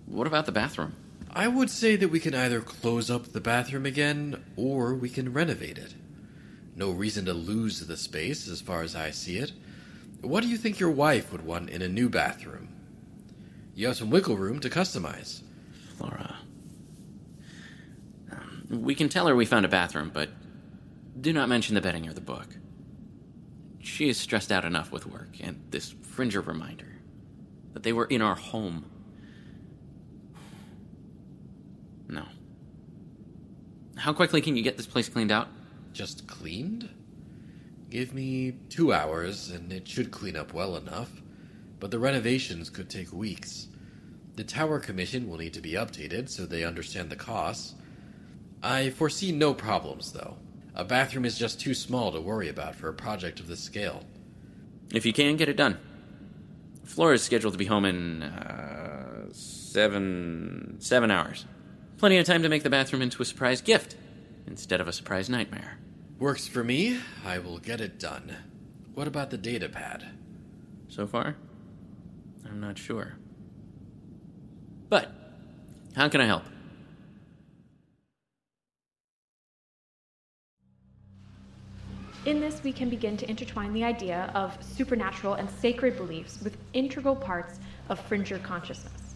What 0.06 0.26
about 0.26 0.46
the 0.46 0.54
bathroom? 0.54 0.96
I 1.32 1.50
would 1.50 1.70
say 1.70 1.98
that 1.98 2.08
we 2.08 2.22
can 2.22 2.34
either 2.34 2.62
close 2.62 3.12
up 3.12 3.34
the 3.34 3.42
bathroom 3.42 3.86
again 3.86 4.42
or 4.56 4.96
we 4.96 5.10
can 5.10 5.34
renovate 5.34 5.78
it. 5.78 5.94
No 6.74 6.92
reason 6.92 7.26
to 7.26 7.34
lose 7.34 7.82
the 7.82 7.98
space 7.98 8.48
as 8.48 8.62
far 8.62 8.82
as 8.82 8.96
I 8.96 9.12
see 9.12 9.40
it. 9.40 9.52
What 10.22 10.42
do 10.42 10.50
you 10.50 10.58
think 10.58 10.80
your 10.80 10.92
wife 10.92 11.32
would 11.32 11.46
want 11.46 11.70
in 11.70 11.82
a 11.82 11.88
new 11.88 12.10
bathroom? 12.10 12.70
You 13.76 13.88
have 13.88 13.98
some 13.98 14.10
wiggle 14.10 14.38
room 14.38 14.60
to 14.62 14.70
customize. 14.70 15.42
Flora. 15.98 16.38
Um, 18.32 18.68
we 18.70 18.96
can 18.96 19.10
tell 19.10 19.28
her 19.28 19.36
we 19.36 19.46
found 19.46 19.66
a 19.66 19.70
bathroom, 19.70 20.12
but 20.14 20.30
do 21.20 21.32
not 21.34 21.50
mention 21.50 21.76
the 21.76 21.82
bedding 21.82 22.08
or 22.08 22.14
the 22.14 22.22
book. 22.22 22.48
She 23.80 24.10
is 24.10 24.18
stressed 24.18 24.52
out 24.52 24.66
enough 24.66 24.92
with 24.92 25.06
work 25.06 25.38
and 25.40 25.62
this 25.70 25.94
Fringer 26.02 26.42
reminder 26.42 26.96
that 27.74 27.84
they 27.84 27.94
were 27.94 28.06
in 28.06 28.22
our 28.22 28.36
home. 28.36 28.86
No. 32.08 32.24
How 33.98 34.14
quickly 34.14 34.42
can 34.42 34.56
you 34.56 34.64
get 34.64 34.78
this 34.78 34.88
place 34.88 35.10
cleaned 35.10 35.32
out? 35.32 35.50
Just 35.94 36.28
cleaned? 36.28 36.90
Give 37.96 38.14
me 38.14 38.58
two 38.68 38.92
hours 38.92 39.50
and 39.50 39.72
it 39.72 39.88
should 39.88 40.12
clean 40.12 40.36
up 40.36 40.54
well 40.54 40.76
enough, 40.76 41.22
but 41.80 41.92
the 41.92 41.98
renovations 41.98 42.70
could 42.70 42.90
take 42.90 43.14
weeks. 43.14 43.70
The 44.36 44.44
Tower 44.44 44.82
Commission 44.82 45.30
will 45.30 45.38
need 45.38 45.54
to 45.54 45.62
be 45.62 45.76
updated 45.76 46.28
so 46.28 46.46
they 46.46 46.66
understand 46.66 47.10
the 47.10 47.16
costs. 47.16 47.74
I 48.62 48.90
foresee 48.90 49.32
no 49.32 49.54
problems, 49.54 50.12
though. 50.12 50.36
A 50.76 50.84
bathroom 50.84 51.24
is 51.24 51.40
just 51.40 51.62
too 51.62 51.74
small 51.74 52.12
to 52.12 52.20
worry 52.20 52.50
about 52.50 52.76
for 52.76 52.90
a 52.90 52.94
project 52.94 53.40
of 53.40 53.48
this 53.48 53.62
scale. 53.62 54.04
If 54.94 55.06
you 55.06 55.14
can, 55.14 55.38
get 55.38 55.48
it 55.48 55.56
done. 55.56 55.78
Flora 56.84 57.16
is 57.16 57.24
scheduled 57.24 57.54
to 57.54 57.58
be 57.58 57.64
home 57.64 57.86
in 57.86 58.24
uh, 58.24 59.28
seven 59.32 60.76
seven 60.80 61.12
hours. 61.12 61.46
Plenty 61.98 62.18
of 62.18 62.26
time 62.26 62.44
to 62.44 62.50
make 62.50 62.64
the 62.64 62.70
bathroom 62.70 63.02
into 63.02 63.22
a 63.22 63.26
surprise 63.26 63.62
gift 63.62 63.96
instead 64.46 64.82
of 64.82 64.90
a 64.90 64.92
surprise 64.92 65.30
nightmare. 65.30 65.78
Works 66.18 66.48
for 66.48 66.64
me. 66.64 67.00
I 67.26 67.40
will 67.40 67.60
get 67.60 67.82
it 67.82 68.00
done. 68.00 68.34
What 68.94 69.08
about 69.08 69.32
the 69.32 69.38
data 69.38 69.68
pad? 69.68 70.06
So 70.88 71.06
far, 71.06 71.36
I'm 72.46 72.62
not 72.62 72.78
sure. 72.78 73.18
But, 74.88 75.12
how 75.96 76.08
can 76.08 76.22
I 76.22 76.26
help? 76.26 76.44
In 82.26 82.40
this, 82.40 82.64
we 82.64 82.72
can 82.72 82.90
begin 82.90 83.18
to 83.18 83.30
intertwine 83.30 83.74
the 83.74 83.84
idea 83.84 84.32
of 84.34 84.58
supernatural 84.64 85.34
and 85.34 85.50
sacred 85.50 85.98
beliefs 85.98 86.40
with 86.42 86.58
integral 86.74 87.16
parts 87.16 87.60
of 87.90 88.00
Fringer 88.00 88.40
consciousness. 88.40 89.16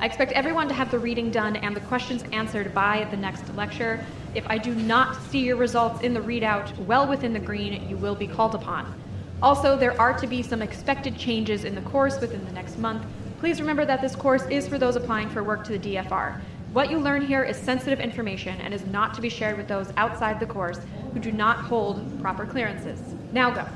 I 0.00 0.06
expect 0.06 0.32
everyone 0.32 0.66
to 0.68 0.74
have 0.74 0.90
the 0.90 0.98
reading 0.98 1.30
done 1.30 1.56
and 1.56 1.76
the 1.76 1.80
questions 1.80 2.24
answered 2.32 2.74
by 2.74 3.06
the 3.10 3.16
next 3.16 3.54
lecture. 3.54 4.04
If 4.36 4.46
I 4.50 4.58
do 4.58 4.74
not 4.74 5.16
see 5.30 5.38
your 5.38 5.56
results 5.56 6.02
in 6.02 6.12
the 6.12 6.20
readout 6.20 6.76
well 6.84 7.08
within 7.08 7.32
the 7.32 7.40
green, 7.40 7.88
you 7.88 7.96
will 7.96 8.14
be 8.14 8.26
called 8.26 8.54
upon. 8.54 8.94
Also, 9.42 9.78
there 9.78 9.98
are 9.98 10.12
to 10.12 10.26
be 10.26 10.42
some 10.42 10.60
expected 10.60 11.16
changes 11.16 11.64
in 11.64 11.74
the 11.74 11.80
course 11.80 12.20
within 12.20 12.44
the 12.44 12.52
next 12.52 12.76
month. 12.76 13.02
Please 13.38 13.62
remember 13.62 13.86
that 13.86 14.02
this 14.02 14.14
course 14.14 14.44
is 14.50 14.68
for 14.68 14.76
those 14.76 14.94
applying 14.94 15.30
for 15.30 15.42
work 15.42 15.64
to 15.64 15.78
the 15.78 15.94
DFR. 15.94 16.38
What 16.74 16.90
you 16.90 16.98
learn 16.98 17.24
here 17.24 17.44
is 17.44 17.56
sensitive 17.56 17.98
information 17.98 18.60
and 18.60 18.74
is 18.74 18.84
not 18.84 19.14
to 19.14 19.22
be 19.22 19.30
shared 19.30 19.56
with 19.56 19.68
those 19.68 19.90
outside 19.96 20.38
the 20.38 20.44
course 20.44 20.80
who 21.14 21.18
do 21.18 21.32
not 21.32 21.56
hold 21.56 22.20
proper 22.20 22.44
clearances. 22.44 23.00
Now 23.32 23.50
go. 23.50 23.66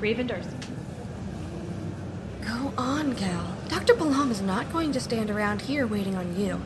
Reeve 0.00 0.18
and 0.18 0.28
Durst. 0.28 0.50
Go 2.42 2.74
on, 2.76 3.14
Gal. 3.14 3.56
Dr. 3.70 3.94
Balam 3.94 4.30
is 4.30 4.42
not 4.42 4.70
going 4.70 4.92
to 4.92 5.00
stand 5.00 5.30
around 5.30 5.62
here 5.62 5.86
waiting 5.86 6.14
on 6.14 6.38
you. 6.38 6.60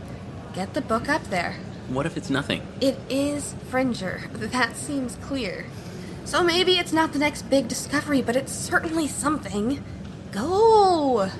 Get 0.54 0.74
the 0.74 0.80
book 0.80 1.08
up 1.08 1.22
there. 1.30 1.54
What 1.88 2.06
if 2.06 2.16
it's 2.16 2.30
nothing? 2.30 2.62
It 2.80 2.98
is 3.08 3.54
Fringer. 3.70 4.28
That 4.34 4.76
seems 4.76 5.16
clear. 5.16 5.66
So 6.24 6.42
maybe 6.42 6.78
it's 6.78 6.92
not 6.92 7.12
the 7.12 7.18
next 7.18 7.48
big 7.48 7.68
discovery, 7.68 8.20
but 8.20 8.36
it's 8.36 8.52
certainly 8.52 9.08
something. 9.08 9.82
Go! 10.30 11.30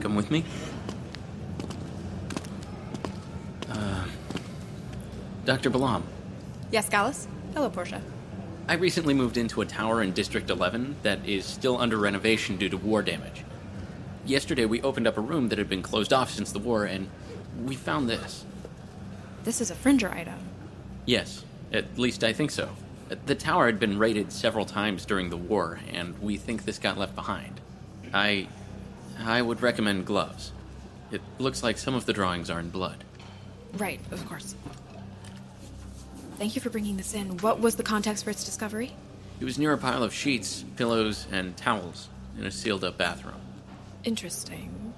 Come 0.00 0.14
with 0.14 0.30
me. 0.30 0.44
Uh, 3.68 4.04
Dr. 5.44 5.70
Balam, 5.70 6.02
Yes, 6.70 6.88
Gallus? 6.88 7.26
Hello, 7.54 7.68
Porcia. 7.68 8.00
I 8.68 8.74
recently 8.74 9.14
moved 9.14 9.36
into 9.36 9.60
a 9.60 9.66
tower 9.66 10.00
in 10.00 10.12
District 10.12 10.48
11 10.48 10.96
that 11.02 11.26
is 11.28 11.44
still 11.44 11.76
under 11.78 11.96
renovation 11.96 12.56
due 12.56 12.68
to 12.68 12.76
war 12.76 13.02
damage. 13.02 13.42
Yesterday, 14.24 14.64
we 14.66 14.80
opened 14.82 15.08
up 15.08 15.18
a 15.18 15.20
room 15.20 15.48
that 15.48 15.58
had 15.58 15.68
been 15.68 15.82
closed 15.82 16.12
off 16.12 16.30
since 16.30 16.52
the 16.52 16.60
war, 16.60 16.84
and 16.84 17.08
we 17.64 17.74
found 17.74 18.08
this. 18.08 18.44
This 19.44 19.60
is 19.60 19.70
a 19.70 19.74
Fringer 19.74 20.10
item. 20.10 20.38
Yes, 21.06 21.44
at 21.72 21.98
least 21.98 22.24
I 22.24 22.32
think 22.32 22.50
so. 22.50 22.68
The 23.26 23.34
tower 23.34 23.66
had 23.66 23.80
been 23.80 23.98
raided 23.98 24.32
several 24.32 24.64
times 24.64 25.04
during 25.04 25.30
the 25.30 25.36
war, 25.36 25.80
and 25.92 26.16
we 26.20 26.36
think 26.36 26.64
this 26.64 26.78
got 26.78 26.98
left 26.98 27.14
behind. 27.14 27.60
I. 28.12 28.48
I 29.22 29.42
would 29.42 29.60
recommend 29.60 30.06
gloves. 30.06 30.52
It 31.10 31.20
looks 31.38 31.62
like 31.62 31.76
some 31.76 31.94
of 31.94 32.06
the 32.06 32.12
drawings 32.12 32.48
are 32.48 32.58
in 32.60 32.70
blood. 32.70 33.04
Right, 33.74 34.00
of 34.12 34.26
course. 34.26 34.54
Thank 36.38 36.54
you 36.54 36.62
for 36.62 36.70
bringing 36.70 36.96
this 36.96 37.12
in. 37.14 37.36
What 37.38 37.60
was 37.60 37.76
the 37.76 37.82
context 37.82 38.24
for 38.24 38.30
its 38.30 38.44
discovery? 38.44 38.92
It 39.38 39.44
was 39.44 39.58
near 39.58 39.72
a 39.72 39.78
pile 39.78 40.02
of 40.02 40.14
sheets, 40.14 40.64
pillows, 40.76 41.26
and 41.30 41.54
towels 41.56 42.08
in 42.38 42.46
a 42.46 42.50
sealed 42.50 42.82
up 42.82 42.96
bathroom. 42.96 43.40
Interesting. 44.04 44.94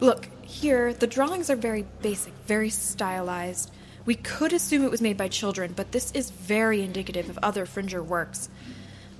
Look, 0.00 0.28
here, 0.50 0.92
the 0.92 1.06
drawings 1.06 1.48
are 1.48 1.56
very 1.56 1.86
basic, 2.02 2.32
very 2.46 2.70
stylized. 2.70 3.70
We 4.04 4.16
could 4.16 4.52
assume 4.52 4.84
it 4.84 4.90
was 4.90 5.00
made 5.00 5.16
by 5.16 5.28
children, 5.28 5.72
but 5.74 5.92
this 5.92 6.10
is 6.12 6.30
very 6.30 6.82
indicative 6.82 7.30
of 7.30 7.38
other 7.42 7.64
Fringer 7.66 8.02
works. 8.02 8.48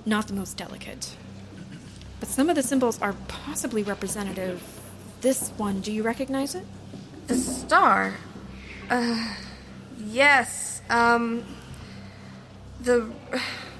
Not 0.05 0.27
the 0.27 0.33
most 0.33 0.57
delicate. 0.57 1.15
But 2.19 2.27
some 2.29 2.49
of 2.49 2.55
the 2.55 2.63
symbols 2.63 3.01
are 3.01 3.15
possibly 3.27 3.81
representative. 3.81 4.61
This 5.21 5.49
one, 5.51 5.79
do 5.81 5.91
you 5.91 6.03
recognize 6.03 6.53
it? 6.53 6.65
The 7.27 7.35
star? 7.35 8.15
Uh, 8.89 9.35
yes. 9.97 10.81
Um. 10.89 11.45
The 12.81 13.09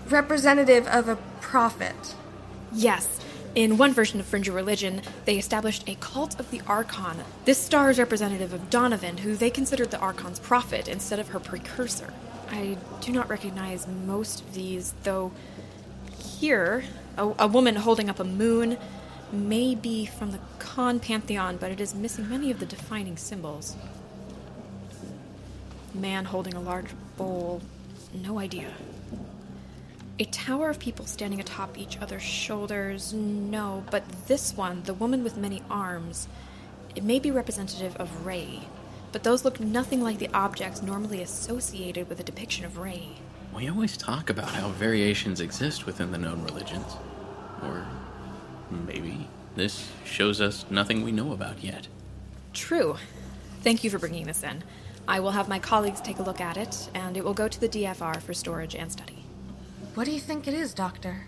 representative 0.08 0.88
of 0.88 1.10
a 1.10 1.18
prophet. 1.42 2.16
Yes. 2.72 3.20
In 3.54 3.78
one 3.78 3.94
version 3.94 4.22
of 4.22 4.26
Fringer 4.26 4.54
religion, 4.54 5.02
they 5.26 5.38
established 5.38 5.84
a 5.86 5.96
cult 5.96 6.40
of 6.40 6.52
the 6.52 6.62
Archon. 6.68 7.18
This 7.44 7.58
star 7.58 7.90
is 7.90 8.00
representative 8.00 8.54
of 8.54 8.70
Donovan, 8.70 9.18
who 9.18 9.36
they 9.36 9.50
considered 9.50 9.92
the 9.92 10.00
Archon's 10.00 10.40
prophet 10.40 10.88
instead 10.88 11.20
of 11.20 11.30
her 11.30 11.40
precursor. 11.40 12.14
I 12.50 12.78
do 13.02 13.12
not 13.12 13.30
recognize 13.30 13.88
most 13.88 14.40
of 14.40 14.54
these, 14.54 14.94
though 15.04 15.34
here, 16.18 16.86
a, 17.18 17.34
a 17.40 17.48
woman 17.48 17.76
holding 17.76 18.10
up 18.10 18.22
a 18.22 18.24
moon 18.24 18.78
may 19.34 19.76
be 19.76 20.06
from 20.06 20.32
the 20.32 20.40
Khan 20.60 21.02
pantheon, 21.02 21.58
but 21.58 21.72
it 21.72 21.82
is 21.82 21.94
missing 21.94 22.30
many 22.30 22.52
of 22.52 22.60
the 22.60 22.66
defining 22.66 23.18
symbols. 23.18 23.76
Man 25.94 26.24
holding 26.24 26.54
a 26.54 26.62
large 26.62 26.92
bowl, 27.18 27.62
no 28.14 28.40
idea. 28.40 28.72
A 30.22 30.26
tower 30.26 30.70
of 30.70 30.78
people 30.78 31.08
standing 31.08 31.40
atop 31.40 31.80
each 31.80 31.98
other's 31.98 32.22
shoulders, 32.22 33.12
no, 33.12 33.84
but 33.90 34.04
this 34.28 34.56
one, 34.56 34.84
the 34.84 34.94
woman 34.94 35.24
with 35.24 35.36
many 35.36 35.64
arms, 35.68 36.28
it 36.96 37.04
may 37.04 37.18
be 37.18 37.32
representative 37.32 37.96
of 37.96 38.24
Ray, 38.24 38.60
but 39.12 39.24
those 39.24 39.44
look 39.44 39.60
nothing 39.60 40.04
like 40.04 40.20
the 40.20 40.30
objects 40.32 40.84
normally 40.84 41.24
associated 41.24 42.08
with 42.08 42.20
a 42.20 42.24
depiction 42.24 42.66
of 42.66 42.78
Ray. 42.78 43.14
We 43.52 43.68
always 43.68 43.98
talk 43.98 44.30
about 44.30 44.50
how 44.50 44.70
variations 44.70 45.42
exist 45.42 45.88
within 45.88 46.12
the 46.12 46.20
known 46.20 46.44
religions. 46.44 46.98
Or 47.64 47.88
maybe 48.70 49.28
this 49.56 49.90
shows 50.06 50.40
us 50.40 50.68
nothing 50.70 51.02
we 51.02 51.12
know 51.12 51.34
about 51.34 51.64
yet. 51.64 51.88
True. 52.54 52.96
Thank 53.64 53.84
you 53.84 53.90
for 53.90 53.98
bringing 53.98 54.28
this 54.28 54.44
in. 54.44 54.64
I 55.08 55.20
will 55.20 55.32
have 55.32 55.50
my 55.50 55.58
colleagues 55.58 56.00
take 56.00 56.20
a 56.20 56.24
look 56.24 56.40
at 56.40 56.58
it, 56.58 56.92
and 56.94 57.18
it 57.18 57.26
will 57.26 57.34
go 57.34 57.48
to 57.48 57.60
the 57.60 57.68
DFR 57.68 58.22
for 58.22 58.36
storage 58.36 58.76
and 58.76 58.92
study. 58.92 59.21
What 59.94 60.06
do 60.06 60.12
you 60.12 60.22
think 60.22 60.48
it 60.48 60.54
is, 60.54 60.74
Doctor? 60.74 61.24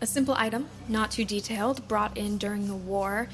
A 0.00 0.06
simple 0.06 0.32
item, 0.32 0.66
not 0.88 1.10
too 1.10 1.26
detailed, 1.26 1.86
brought 1.88 2.16
in 2.16 2.38
during 2.38 2.66
the 2.66 2.74
war. 2.74 3.28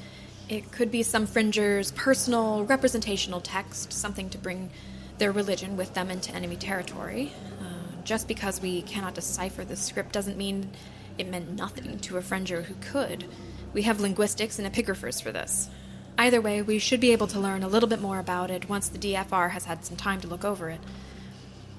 It 0.49 0.69
could 0.73 0.91
be 0.91 1.01
some 1.01 1.27
Fringer's 1.27 1.91
personal 1.91 2.65
representational 2.65 3.39
text, 3.39 3.93
something 3.93 4.29
to 4.31 4.37
bring 4.37 4.69
their 5.17 5.31
religion 5.31 5.77
with 5.77 5.93
them 5.93 6.11
into 6.11 6.35
enemy 6.35 6.57
territory. 6.57 7.31
Uh, 7.61 8.01
just 8.03 8.27
because 8.27 8.61
we 8.61 8.81
cannot 8.81 9.15
decipher 9.15 9.63
the 9.63 9.77
script 9.77 10.11
doesn't 10.11 10.37
mean 10.37 10.71
it 11.17 11.29
meant 11.29 11.51
nothing 11.51 11.97
to 11.99 12.17
a 12.17 12.21
Fringer 12.21 12.63
who 12.63 12.75
could. 12.81 13.23
We 13.71 13.83
have 13.83 14.01
linguistics 14.01 14.59
and 14.59 14.67
epigraphers 14.69 15.23
for 15.23 15.31
this. 15.31 15.69
Either 16.17 16.41
way, 16.41 16.61
we 16.61 16.79
should 16.79 16.99
be 16.99 17.13
able 17.13 17.27
to 17.27 17.39
learn 17.39 17.63
a 17.63 17.69
little 17.69 17.87
bit 17.87 18.01
more 18.01 18.19
about 18.19 18.51
it 18.51 18.67
once 18.67 18.89
the 18.89 18.99
DFR 18.99 19.51
has 19.51 19.63
had 19.63 19.85
some 19.85 19.95
time 19.95 20.19
to 20.19 20.27
look 20.27 20.43
over 20.43 20.69
it. 20.69 20.81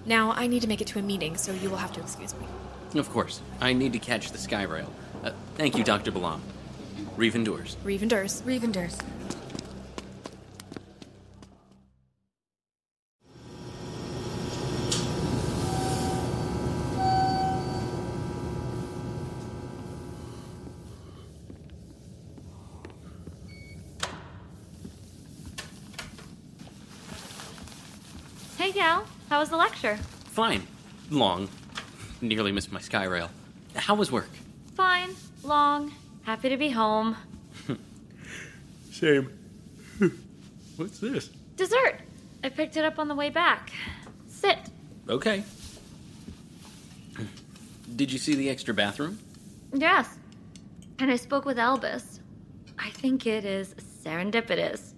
Now, 0.06 0.32
I 0.32 0.46
need 0.46 0.62
to 0.62 0.68
make 0.68 0.80
it 0.80 0.86
to 0.88 0.98
a 0.98 1.02
meeting, 1.02 1.36
so 1.36 1.52
you 1.52 1.68
will 1.68 1.76
have 1.76 1.92
to 1.92 2.00
excuse 2.00 2.32
me. 2.34 2.46
Of 2.98 3.10
course, 3.10 3.40
I 3.60 3.74
need 3.74 3.92
to 3.92 3.98
catch 3.98 4.32
the 4.32 4.38
Skyrail. 4.38 4.88
Uh, 5.22 5.30
thank 5.56 5.76
you, 5.76 5.84
Dr. 5.84 6.10
Balam. 6.10 6.40
Reeve 7.16 7.34
endures. 7.34 7.76
Reeve 7.84 8.02
endures. 8.02 8.42
Reeve 8.46 8.64
endures. 8.64 8.98
Hey, 28.56 28.72
Gal. 28.72 29.06
How 29.28 29.40
was 29.40 29.50
the 29.50 29.56
lecture? 29.56 29.96
Fine. 30.32 30.66
Long. 31.10 31.48
Nearly 32.20 32.52
missed 32.52 32.72
my 32.72 32.80
Skyrail. 32.80 33.28
How 33.74 33.94
was 33.94 34.10
work? 34.10 34.30
Fine. 34.74 35.10
Long. 35.42 35.92
Happy 36.22 36.48
to 36.48 36.56
be 36.56 36.70
home. 36.70 37.16
Same. 38.90 39.30
What's 40.76 40.98
this? 40.98 41.30
Dessert. 41.56 42.00
I 42.42 42.48
picked 42.48 42.76
it 42.76 42.84
up 42.84 42.98
on 42.98 43.08
the 43.08 43.14
way 43.14 43.30
back. 43.30 43.70
Sit. 44.28 44.58
Okay. 45.08 45.44
Did 47.94 48.12
you 48.12 48.18
see 48.18 48.34
the 48.34 48.50
extra 48.50 48.74
bathroom? 48.74 49.18
Yes. 49.72 50.08
And 50.98 51.10
I 51.10 51.16
spoke 51.16 51.44
with 51.44 51.58
Albus. 51.58 52.20
I 52.78 52.90
think 52.90 53.26
it 53.26 53.44
is 53.44 53.74
serendipitous. 54.04 54.92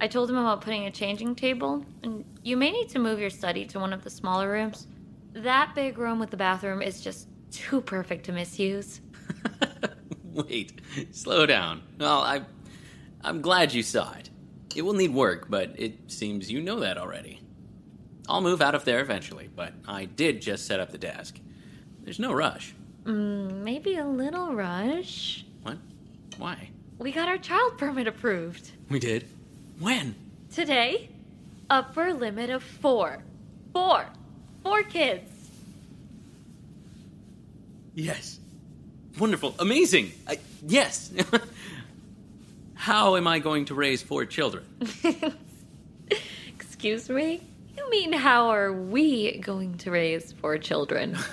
I 0.00 0.08
told 0.08 0.30
him 0.30 0.36
about 0.36 0.60
putting 0.60 0.86
a 0.86 0.90
changing 0.90 1.34
table, 1.34 1.84
and 2.02 2.24
you 2.42 2.56
may 2.56 2.70
need 2.70 2.88
to 2.90 2.98
move 2.98 3.20
your 3.20 3.30
study 3.30 3.64
to 3.66 3.78
one 3.78 3.92
of 3.92 4.02
the 4.02 4.10
smaller 4.10 4.50
rooms. 4.50 4.86
That 5.34 5.74
big 5.74 5.98
room 5.98 6.18
with 6.20 6.30
the 6.30 6.36
bathroom 6.36 6.80
is 6.80 7.00
just 7.00 7.28
too 7.50 7.80
perfect 7.80 8.26
to 8.26 8.32
misuse. 8.32 9.00
Wait, 10.32 10.80
slow 11.10 11.44
down. 11.44 11.82
Well, 11.98 12.20
I, 12.20 12.42
I'm 13.22 13.40
glad 13.40 13.72
you 13.72 13.82
saw 13.82 14.12
it. 14.14 14.30
It 14.74 14.82
will 14.82 14.92
need 14.92 15.12
work, 15.12 15.50
but 15.50 15.72
it 15.76 16.10
seems 16.10 16.50
you 16.50 16.62
know 16.62 16.80
that 16.80 16.98
already. 16.98 17.40
I'll 18.28 18.40
move 18.40 18.62
out 18.62 18.74
of 18.74 18.84
there 18.84 19.00
eventually, 19.00 19.48
but 19.54 19.72
I 19.86 20.06
did 20.06 20.40
just 20.40 20.66
set 20.66 20.80
up 20.80 20.90
the 20.92 20.98
desk. 20.98 21.38
There's 22.02 22.18
no 22.18 22.32
rush. 22.32 22.74
Mm, 23.04 23.62
maybe 23.62 23.96
a 23.96 24.06
little 24.06 24.54
rush. 24.54 25.44
What? 25.62 25.78
Why? 26.38 26.70
We 26.98 27.12
got 27.12 27.28
our 27.28 27.38
child 27.38 27.76
permit 27.76 28.06
approved. 28.06 28.70
We 28.88 28.98
did. 28.98 29.28
When? 29.78 30.14
Today, 30.52 31.10
upper 31.68 32.14
limit 32.14 32.50
of 32.50 32.62
four. 32.62 33.22
Four. 33.72 34.06
Four 34.64 34.82
kids. 34.82 35.30
Yes. 37.94 38.40
Wonderful. 39.18 39.54
Amazing. 39.60 40.10
I, 40.26 40.40
yes. 40.66 41.12
How 42.74 43.14
am 43.16 43.28
I 43.28 43.38
going 43.38 43.66
to 43.66 43.74
raise 43.74 44.02
four 44.02 44.24
children? 44.24 44.64
Excuse 46.58 47.08
me? 47.08 47.40
You 47.76 47.90
mean 47.90 48.12
how 48.12 48.48
are 48.50 48.72
we 48.72 49.38
going 49.38 49.78
to 49.78 49.90
raise 49.90 50.32
four 50.32 50.58
children? 50.58 51.16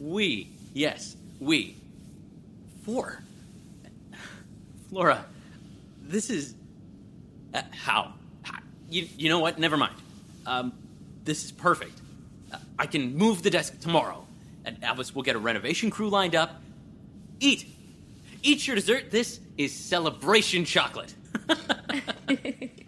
We. 0.00 0.48
Yes, 0.74 1.16
we. 1.40 1.76
Four. 2.84 3.22
Flora, 4.90 5.24
this 6.02 6.30
is. 6.30 6.54
Uh, 7.54 7.62
how? 7.72 8.12
how? 8.42 8.58
You, 8.90 9.08
you 9.16 9.28
know 9.28 9.40
what? 9.40 9.58
Never 9.58 9.76
mind. 9.76 9.96
Um, 10.44 10.72
this 11.24 11.44
is 11.44 11.50
perfect. 11.52 11.98
I 12.78 12.86
can 12.86 13.16
move 13.16 13.42
the 13.42 13.50
desk 13.50 13.80
tomorrow, 13.80 14.26
and 14.64 14.82
Albus 14.82 15.14
will 15.14 15.22
get 15.22 15.36
a 15.36 15.38
renovation 15.38 15.90
crew 15.90 16.08
lined 16.08 16.34
up. 16.34 16.62
Eat! 17.40 17.66
Eat 18.42 18.66
your 18.66 18.76
dessert. 18.76 19.10
This 19.10 19.40
is 19.56 19.74
celebration 19.74 20.64
chocolate. 20.64 21.14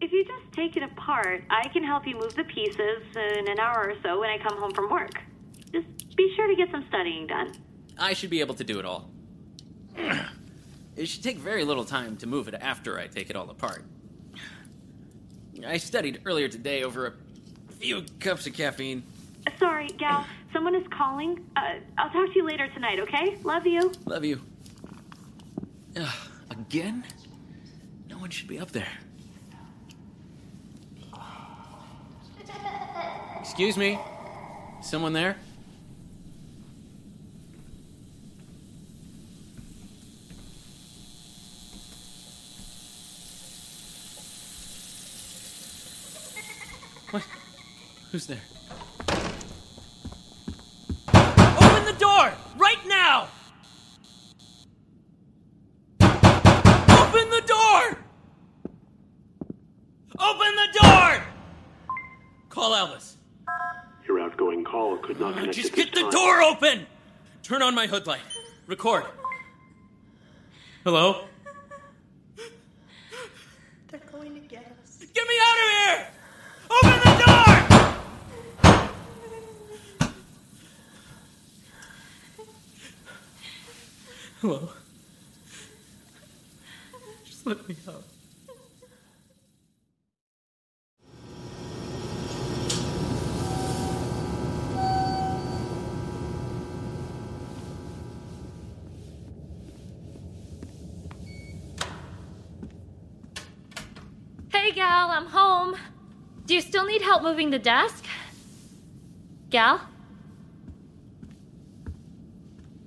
If 0.00 0.12
you 0.12 0.24
just 0.24 0.52
take 0.54 0.76
it 0.76 0.82
apart, 0.82 1.44
I 1.50 1.68
can 1.68 1.84
help 1.84 2.06
you 2.06 2.14
move 2.14 2.34
the 2.34 2.44
pieces 2.44 3.02
in 3.14 3.50
an 3.50 3.60
hour 3.60 3.90
or 3.90 3.94
so 4.02 4.18
when 4.18 4.30
I 4.30 4.38
come 4.38 4.58
home 4.58 4.72
from 4.72 4.90
work. 4.90 5.12
Just 5.72 6.16
be 6.16 6.32
sure 6.34 6.48
to 6.48 6.56
get 6.56 6.70
some 6.70 6.86
studying 6.88 7.26
done. 7.26 7.52
I 7.98 8.14
should 8.14 8.30
be 8.30 8.40
able 8.40 8.54
to 8.54 8.64
do 8.64 8.78
it 8.78 8.86
all. 8.86 9.10
it 10.96 11.06
should 11.06 11.22
take 11.22 11.36
very 11.36 11.64
little 11.64 11.84
time 11.84 12.16
to 12.16 12.26
move 12.26 12.48
it 12.48 12.54
after 12.54 12.98
I 12.98 13.08
take 13.08 13.28
it 13.28 13.36
all 13.36 13.50
apart. 13.50 13.84
I 15.66 15.76
studied 15.76 16.20
earlier 16.24 16.48
today 16.48 16.82
over 16.82 17.06
a 17.06 17.72
few 17.74 18.04
cups 18.18 18.46
of 18.46 18.54
caffeine. 18.54 19.02
Sorry, 19.58 19.88
Gal. 19.98 20.26
Someone 20.52 20.74
is 20.74 20.86
calling. 20.90 21.44
Uh, 21.56 21.74
I'll 21.98 22.10
talk 22.10 22.28
to 22.28 22.34
you 22.34 22.44
later 22.44 22.68
tonight, 22.68 22.98
okay? 23.00 23.38
Love 23.42 23.66
you. 23.66 23.92
Love 24.04 24.24
you. 24.24 24.40
Ugh, 25.96 26.14
again? 26.50 27.04
No 28.08 28.18
one 28.18 28.30
should 28.30 28.48
be 28.48 28.58
up 28.58 28.70
there. 28.70 28.88
Excuse 33.40 33.76
me? 33.76 33.98
Someone 34.82 35.12
there? 35.12 35.36
Who's 48.12 48.26
there? 48.26 48.40
Open 51.14 51.84
the 51.84 51.94
door! 51.96 52.32
Right 52.56 52.84
now! 52.86 53.28
Open 56.00 57.30
the 57.30 57.42
door! 57.46 57.98
Open 60.18 60.56
the 60.56 60.78
door! 60.82 61.22
Call 62.48 62.74
Albus. 62.74 63.16
Your 64.08 64.18
outgoing 64.18 64.64
call 64.64 64.96
could 64.96 65.20
not 65.20 65.34
connect 65.34 65.54
Just 65.54 65.72
get 65.72 65.94
the 65.94 66.00
time. 66.00 66.10
door 66.10 66.42
open! 66.42 66.86
Turn 67.44 67.62
on 67.62 67.76
my 67.76 67.86
hood 67.86 68.08
light. 68.08 68.22
Record. 68.66 69.04
Hello? 70.82 71.26
They're 73.88 74.00
going 74.10 74.34
to 74.34 74.40
get 74.40 74.66
us. 74.82 75.04
Get 75.14 75.28
me 75.28 75.34
out 75.40 75.58
of 75.58 75.70
here! 75.70 76.06
Open 76.70 77.00
the 77.04 77.24
door! 77.24 77.40
Hello? 84.40 84.60
Just 87.26 87.46
let 87.46 87.68
me 87.68 87.76
out. 87.86 88.04
hey, 104.50 104.72
Gal, 104.72 105.10
I'm 105.10 105.26
home. 105.26 105.76
Do 106.46 106.54
you 106.54 106.62
still 106.62 106.86
need 106.86 107.02
help 107.02 107.22
moving 107.22 107.50
the 107.50 107.58
desk? 107.58 108.06
Gal? 109.50 109.82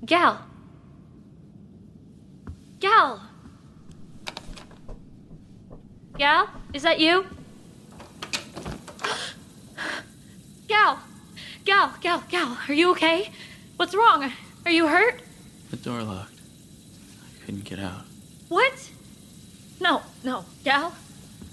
Gal? 0.03 0.43
Gal? 2.83 3.21
Gal? 6.17 6.49
Is 6.73 6.83
that 6.83 6.99
you? 6.99 7.25
Gal? 10.67 10.99
Gal, 11.63 11.93
Gal, 12.01 12.23
Gal, 12.27 12.57
are 12.67 12.73
you 12.73 12.91
okay? 12.91 13.31
What's 13.77 13.95
wrong? 13.95 14.29
Are 14.65 14.71
you 14.71 14.87
hurt? 14.87 15.21
The 15.71 15.77
door 15.77 16.03
locked. 16.03 16.33
I 16.33 17.45
couldn't 17.45 17.63
get 17.63 17.79
out. 17.79 18.01
What? 18.49 18.91
No, 19.79 20.01
no. 20.25 20.43
Gal? 20.65 20.93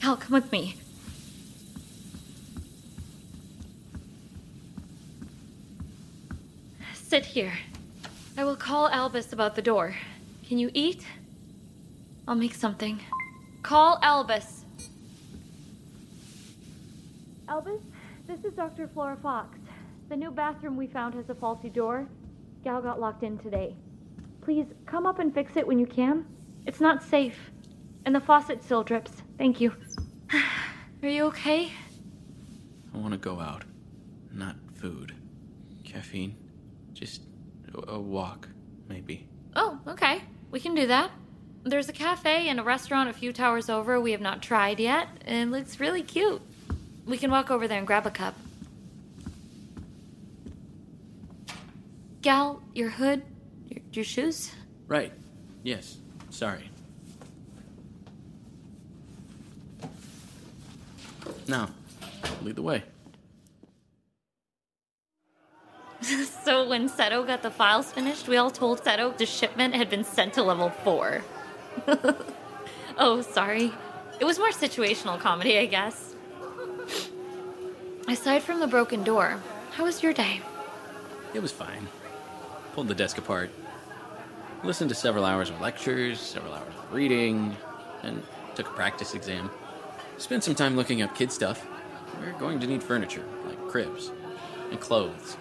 Gal, 0.03 0.17
come 0.17 0.33
with 0.33 0.51
me. 0.51 0.75
Sit 6.93 7.25
here. 7.25 7.53
I 8.37 8.43
will 8.43 8.57
call 8.57 8.89
Albus 8.89 9.33
about 9.33 9.55
the 9.55 9.63
door. 9.63 9.95
Can 10.49 10.59
you 10.59 10.73
eat? 10.75 11.07
I'll 12.31 12.37
make 12.37 12.55
something. 12.55 13.01
Call 13.65 13.99
Albus. 14.03 14.65
Albus, 17.49 17.81
this 18.29 18.45
is 18.45 18.53
Dr. 18.53 18.87
Flora 18.87 19.17
Fox. 19.21 19.59
The 20.09 20.15
new 20.15 20.31
bathroom 20.31 20.77
we 20.77 20.87
found 20.87 21.15
has 21.15 21.29
a 21.29 21.35
faulty 21.35 21.69
door. 21.69 22.07
Gal 22.63 22.81
got 22.83 23.01
locked 23.01 23.25
in 23.25 23.37
today. 23.39 23.75
Please 24.43 24.67
come 24.87 25.07
up 25.07 25.19
and 25.19 25.35
fix 25.35 25.57
it 25.57 25.67
when 25.67 25.81
you 25.81 25.87
can. 25.87 26.25
It's 26.67 26.81
not 26.81 27.03
safe. 27.03 27.51
And 28.07 28.15
the 28.15 28.21
faucet 28.21 28.63
still 28.63 28.85
drips. 28.85 29.11
Thank 29.37 29.61
you. 29.61 29.75
Are 31.03 31.09
you 31.09 31.25
okay? 31.25 31.73
I 32.95 32.99
want 32.99 33.11
to 33.11 33.19
go 33.19 33.41
out. 33.41 33.65
Not 34.33 34.55
food. 34.77 35.17
Caffeine. 35.83 36.37
Just 36.93 37.23
a, 37.75 37.95
a 37.95 37.99
walk, 37.99 38.49
maybe. 38.89 39.27
Oh, 39.57 39.81
okay. 39.89 40.23
We 40.53 40.61
can 40.61 40.77
do 40.77 40.87
that. 40.87 41.11
There's 41.63 41.91
a 41.91 41.93
cafe 41.93 42.49
and 42.49 42.59
a 42.59 42.63
restaurant 42.63 43.11
a 43.11 43.13
few 43.13 43.33
towers 43.33 43.69
over 43.69 44.01
we 44.01 44.13
have 44.13 44.21
not 44.21 44.41
tried 44.41 44.81
yet, 44.81 45.09
and 45.27 45.53
it 45.53 45.57
looks 45.57 45.79
really 45.79 46.03
cute. 46.03 46.41
We 47.05 47.19
can 47.19 47.31
walk 47.31 47.51
over 47.51 47.69
there 47.69 47.79
and 47.79 47.87
grab 47.87 48.07
a 48.07 48.11
cup. 48.11 48.35
Gal, 52.23 52.63
your 52.75 52.89
hood, 52.91 53.23
your, 53.69 53.81
your 53.93 54.05
shoes. 54.05 54.53
Right. 54.87 55.13
Yes. 55.63 55.99
Sorry. 56.31 56.71
Now, 61.47 61.69
lead 62.43 62.57
the 62.57 62.63
way. 62.63 62.83
so 66.45 66.67
when 66.69 66.89
Seto 66.89 67.27
got 67.27 67.43
the 67.43 67.51
files 67.51 67.93
finished, 67.93 68.29
we 68.29 68.39
all 68.39 68.51
told 68.51 68.83
Seto 68.83 69.17
the 69.17 69.27
shipment 69.27 69.75
had 69.75 69.91
been 69.91 70.05
sent 70.05 70.35
to 70.35 70.43
level 70.43 70.71
four. 70.71 71.23
oh, 72.99 73.23
sorry. 73.23 73.73
It 74.19 74.25
was 74.25 74.39
more 74.39 74.51
situational 74.51 75.19
comedy, 75.19 75.59
I 75.59 75.67
guess. 75.67 76.15
Aside 78.09 78.43
from 78.43 78.61
the 78.61 78.67
broken 78.67 79.05
door, 79.05 79.41
how 79.73 79.85
was 79.85 80.03
your 80.03 80.13
day? 80.13 80.41
It 81.33 81.41
was 81.41 81.53
fine. 81.53 81.89
Pulled 82.75 82.89
the 82.89 82.95
desk 82.95 83.19
apart. 83.19 83.51
Listened 84.65 84.91
to 84.91 84.95
several 84.95 85.25
hours 85.25 85.49
of 85.49 85.61
lectures, 85.61 86.21
several 86.21 86.53
hours 86.53 86.75
of 86.77 86.93
reading, 86.93 87.57
and 88.03 88.23
took 88.55 88.69
a 88.69 88.73
practice 88.73 89.15
exam. 89.15 89.51
Spent 90.19 90.45
some 90.45 90.55
time 90.55 90.77
looking 90.77 91.03
up 91.03 91.15
kid 91.15 91.33
stuff. 91.33 91.67
We're 92.21 92.33
going 92.33 92.61
to 92.61 92.67
need 92.67 92.83
furniture, 92.83 93.25
like 93.47 93.59
cribs, 93.69 94.11
and 94.71 94.79
clothes. 94.79 95.37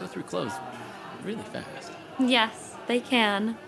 Go 0.00 0.06
through 0.06 0.22
clothes 0.22 0.52
really 1.24 1.42
fast. 1.42 1.92
Yes, 2.18 2.76
they 2.86 3.00
can. 3.00 3.58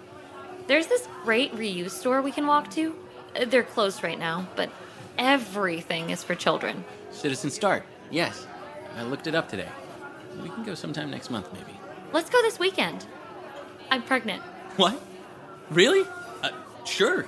There's 0.71 0.87
this 0.87 1.09
great 1.25 1.53
reuse 1.57 1.91
store 1.91 2.23
we 2.23 2.31
can 2.31 2.47
walk 2.47 2.71
to. 2.75 2.95
Uh, 3.35 3.45
They're 3.45 3.65
closed 3.65 4.05
right 4.05 4.17
now, 4.17 4.47
but 4.55 4.71
everything 5.19 6.11
is 6.11 6.23
for 6.23 6.37
children. 6.37 6.85
Citizen 7.11 7.51
Start, 7.51 7.83
yes. 8.09 8.47
I 8.97 9.03
looked 9.03 9.27
it 9.27 9.35
up 9.35 9.49
today. 9.49 9.69
We 10.41 10.49
can 10.49 10.63
go 10.63 10.77
sometime 10.77 11.11
next 11.11 11.29
month, 11.29 11.53
maybe. 11.53 11.77
Let's 12.13 12.31
go 12.31 12.41
this 12.43 12.61
weekend. 12.61 13.05
I'm 13.91 14.05
pregnant. 14.05 14.45
What? 14.77 15.03
Really? 15.71 16.09
Uh, 16.41 16.51
sure. 16.85 17.27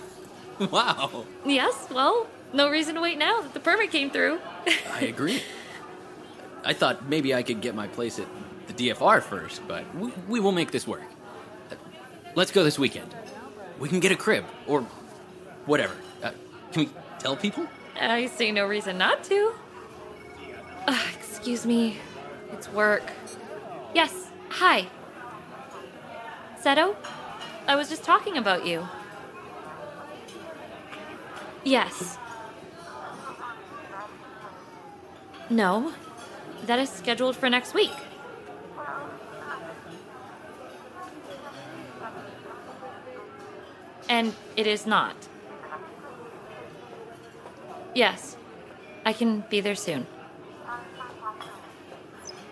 wow. 0.70 1.26
Yes, 1.44 1.88
well, 1.90 2.26
no 2.54 2.70
reason 2.70 2.94
to 2.94 3.02
wait 3.02 3.18
now 3.18 3.42
that 3.42 3.52
the 3.52 3.60
permit 3.60 3.90
came 3.90 4.08
through. 4.08 4.40
I 4.90 5.00
agree. 5.14 5.42
I 6.64 6.72
thought 6.72 7.06
maybe 7.06 7.34
I 7.34 7.42
could 7.42 7.60
get 7.60 7.74
my 7.74 7.88
place 7.88 8.18
at 8.18 8.28
the 8.66 8.72
DFR 8.72 9.22
first, 9.22 9.60
but 9.68 9.94
we, 9.94 10.10
we 10.26 10.40
will 10.40 10.52
make 10.52 10.70
this 10.70 10.88
work. 10.88 11.02
Let's 12.34 12.50
go 12.50 12.64
this 12.64 12.78
weekend. 12.78 13.14
We 13.78 13.88
can 13.88 14.00
get 14.00 14.12
a 14.12 14.16
crib, 14.16 14.44
or 14.66 14.82
whatever. 15.66 15.94
Uh, 16.22 16.30
can 16.72 16.84
we 16.84 16.90
tell 17.18 17.36
people? 17.36 17.66
I 18.00 18.26
see 18.26 18.52
no 18.52 18.66
reason 18.66 18.96
not 18.96 19.22
to. 19.24 19.52
Uh, 20.86 20.98
excuse 21.18 21.66
me. 21.66 21.98
It's 22.52 22.70
work. 22.72 23.02
Yes, 23.94 24.30
hi. 24.48 24.86
Seto? 26.62 26.96
I 27.66 27.76
was 27.76 27.88
just 27.88 28.02
talking 28.02 28.36
about 28.36 28.66
you. 28.66 28.88
Yes. 31.64 32.18
No, 35.50 35.92
that 36.66 36.78
is 36.78 36.88
scheduled 36.88 37.36
for 37.36 37.50
next 37.50 37.74
week. 37.74 37.92
And 44.22 44.32
it 44.54 44.68
is 44.68 44.86
not. 44.86 45.16
Yes, 47.92 48.36
I 49.04 49.12
can 49.12 49.40
be 49.50 49.60
there 49.60 49.74
soon. 49.74 50.06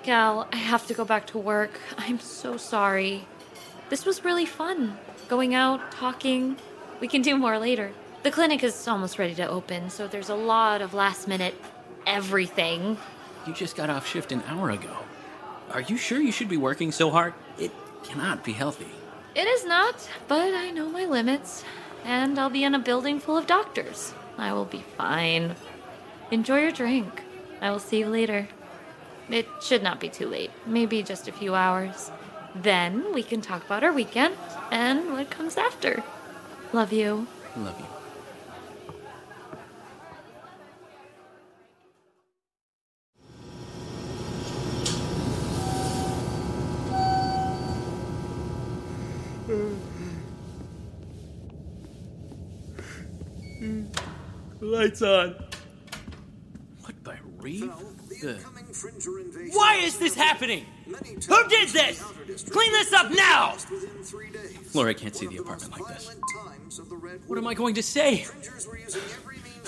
Gal, 0.02 0.48
I 0.52 0.56
have 0.56 0.88
to 0.88 0.94
go 0.94 1.04
back 1.04 1.28
to 1.28 1.38
work. 1.38 1.78
I'm 1.96 2.18
so 2.18 2.56
sorry. 2.56 3.24
This 3.88 4.04
was 4.04 4.24
really 4.24 4.46
fun. 4.46 4.98
Going 5.28 5.54
out, 5.54 5.92
talking. 5.92 6.56
We 6.98 7.06
can 7.06 7.22
do 7.22 7.36
more 7.36 7.56
later. 7.56 7.92
The 8.24 8.32
clinic 8.32 8.64
is 8.64 8.88
almost 8.88 9.16
ready 9.16 9.36
to 9.36 9.48
open, 9.48 9.90
so 9.90 10.08
there's 10.08 10.28
a 10.28 10.34
lot 10.34 10.82
of 10.82 10.92
last 10.92 11.28
minute 11.28 11.54
everything. 12.04 12.98
You 13.46 13.54
just 13.54 13.76
got 13.76 13.90
off 13.90 14.08
shift 14.08 14.32
an 14.32 14.42
hour 14.48 14.70
ago. 14.70 14.96
Are 15.70 15.82
you 15.82 15.96
sure 15.96 16.20
you 16.20 16.32
should 16.32 16.48
be 16.48 16.56
working 16.56 16.90
so 16.90 17.10
hard? 17.10 17.32
It 17.60 17.70
cannot 18.02 18.42
be 18.42 18.54
healthy. 18.54 18.88
It 19.34 19.46
is 19.46 19.64
not, 19.64 20.08
but 20.26 20.54
I 20.54 20.70
know 20.70 20.88
my 20.88 21.04
limits. 21.04 21.64
And 22.04 22.38
I'll 22.38 22.50
be 22.50 22.64
in 22.64 22.74
a 22.74 22.78
building 22.78 23.20
full 23.20 23.36
of 23.36 23.46
doctors. 23.46 24.14
I 24.38 24.52
will 24.52 24.64
be 24.64 24.84
fine. 24.96 25.54
Enjoy 26.30 26.60
your 26.60 26.72
drink. 26.72 27.22
I 27.60 27.70
will 27.70 27.78
see 27.78 27.98
you 27.98 28.08
later. 28.08 28.48
It 29.28 29.46
should 29.62 29.82
not 29.82 30.00
be 30.00 30.08
too 30.08 30.26
late, 30.26 30.50
maybe 30.66 31.02
just 31.02 31.28
a 31.28 31.32
few 31.32 31.54
hours. 31.54 32.10
Then 32.54 33.12
we 33.14 33.22
can 33.22 33.40
talk 33.40 33.64
about 33.64 33.84
our 33.84 33.92
weekend 33.92 34.36
and 34.72 35.12
what 35.12 35.30
comes 35.30 35.56
after. 35.56 36.02
Love 36.72 36.92
you. 36.92 37.26
Love 37.56 37.78
you. 37.78 37.99
Lights 54.60 55.02
on. 55.02 55.34
What 56.80 57.02
by 57.02 57.18
Reeve? 57.38 57.72
The... 58.20 58.38
Why 59.52 59.76
is 59.76 59.98
this 59.98 60.14
happening? 60.14 60.64
Who 60.86 61.48
did 61.48 61.68
this? 61.70 62.02
Clean 62.50 62.72
this 62.72 62.92
up 62.92 63.10
now! 63.10 63.52
Flora 64.70 64.94
can't 64.94 65.16
see 65.16 65.26
the 65.26 65.38
apartment 65.38 65.72
like 65.72 65.88
this. 65.88 66.16
What 67.26 67.38
am 67.38 67.46
I 67.46 67.54
going 67.54 67.74
to 67.74 67.82
say? 67.82 68.26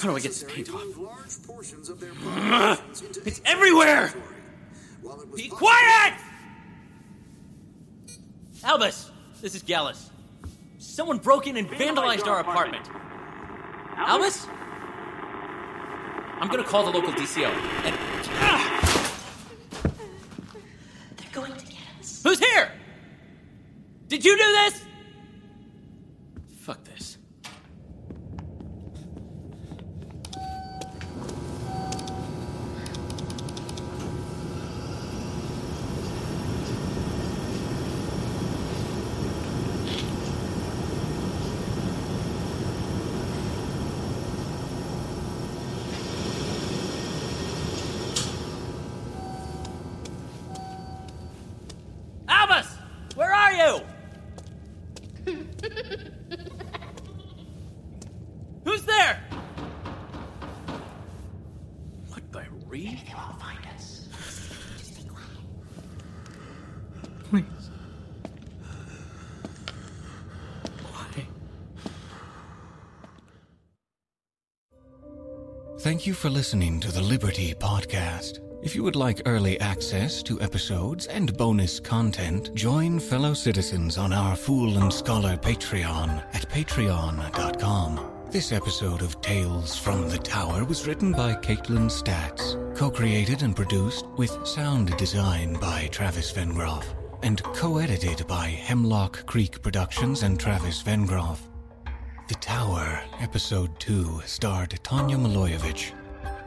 How 0.01 0.09
do 0.09 0.17
I 0.17 0.21
get 0.21 0.29
this 0.29 0.45
paint 0.47 0.71
off? 0.71 0.85
It's 3.27 3.41
everywhere! 3.45 4.13
Be 5.35 5.49
quiet! 5.49 6.15
Albus, 8.65 9.12
this 9.43 9.55
is 9.57 9.63
Gallus. 9.63 10.09
Someone 10.79 11.19
broke 11.19 11.47
in 11.49 11.57
and 11.57 11.69
vandalized 11.69 12.27
our 12.27 12.41
apartment. 12.41 12.89
Albus? 13.97 14.47
I'm 16.41 16.49
gonna 16.49 16.65
call 16.65 16.85
the 16.85 16.91
local 16.91 17.13
DCO. 17.13 17.49
And 17.49 17.99
They're 21.17 21.27
going 21.33 21.53
to 21.53 21.67
get 21.67 21.79
us. 22.01 22.23
who's 22.23 22.39
here? 22.39 22.71
Did 24.09 24.25
you 24.25 24.37
do 24.37 24.45
this? 24.45 24.85
Fuck 26.61 26.85
this. 26.85 27.19
Albus, 52.29 52.67
where 53.15 53.33
are 53.33 53.53
you? 53.53 53.81
Who's 58.65 58.83
there? 58.83 59.21
What 62.09 62.31
by 62.33 62.47
Reeve? 62.67 63.01
They 63.07 63.15
won't 63.15 63.41
find 63.41 63.59
us. 63.75 64.07
Just 64.79 64.97
be 64.97 65.09
quiet. 65.09 65.29
Please. 67.31 67.71
Why? 70.93 71.27
Thank 75.93 76.07
you 76.07 76.15
for 76.15 76.31
listening 76.31 76.81
to 76.81 76.91
the 76.91 77.03
Liberty 77.03 77.53
Podcast. 77.53 78.39
If 78.63 78.75
you 78.75 78.83
would 78.83 78.97
like 78.97 79.21
early 79.27 79.61
access 79.61 80.23
to 80.23 80.41
episodes 80.41 81.07
and 81.07 81.37
bonus 81.37 81.79
content, 81.79 82.55
join 82.55 82.99
fellow 82.99 83.35
citizens 83.35 83.99
on 83.99 84.11
our 84.11 84.35
Fool 84.35 84.79
and 84.79 84.91
Scholar 84.91 85.37
Patreon 85.37 86.25
at 86.33 86.49
patreon.com. 86.49 88.11
This 88.31 88.53
episode 88.53 89.03
of 89.03 89.21
Tales 89.21 89.77
from 89.77 90.09
the 90.09 90.17
Tower 90.17 90.65
was 90.65 90.87
written 90.87 91.13
by 91.13 91.35
Kaitlin 91.35 91.91
Statz, 91.91 92.57
co-created 92.75 93.43
and 93.43 93.55
produced 93.55 94.07
with 94.17 94.47
sound 94.47 94.97
design 94.97 95.59
by 95.61 95.89
Travis 95.89 96.33
Vengroff, 96.33 96.87
and 97.23 97.43
co-edited 97.43 98.27
by 98.27 98.47
Hemlock 98.49 99.27
Creek 99.27 99.61
Productions 99.61 100.23
and 100.23 100.41
Travis 100.41 100.83
Vengroff. 100.83 101.52
The 102.33 102.39
Tower, 102.39 103.03
Episode 103.21 103.79
2, 103.79 104.23
starred 104.25 104.71
Tanja 104.83 105.19
Milojevic, 105.21 105.93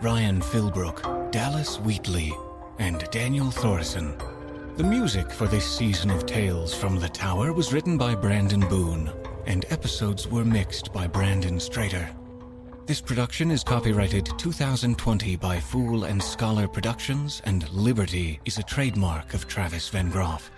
Ryan 0.02 0.41
Philbrook, 0.41 1.32
Dallas 1.32 1.80
Wheatley, 1.80 2.34
and 2.80 3.08
Daniel 3.12 3.52
Thoreson. 3.52 4.17
The 4.78 4.84
music 4.84 5.30
for 5.30 5.45
this 5.45 5.63
season 5.63 6.10
of 6.10 6.26
Tales 6.26 6.74
from 6.74 7.00
the 7.00 7.08
Tower 7.08 7.54
was 7.54 7.71
written 7.71 8.00
by 8.00 8.15
Brandon 8.15 8.62
Boone, 8.62 9.12
and 9.45 9.63
episodes 9.69 10.28
were 10.28 10.43
mixed 10.43 10.91
by 10.91 11.06
Brandon 11.06 11.58
Strader. 11.58 12.10
This 12.88 13.00
production 13.00 13.52
is 13.52 13.63
copyrighted 13.63 14.28
2020 14.39 15.36
by 15.36 15.60
Fool 15.60 16.06
and 16.06 16.21
Scholar 16.21 16.67
Productions, 16.67 17.43
and 17.45 17.69
Liberty 17.69 18.39
is 18.45 18.58
a 18.58 18.63
trademark 18.63 19.36
of 19.36 19.48
Travis 19.48 19.88
Vengroff. 19.91 20.50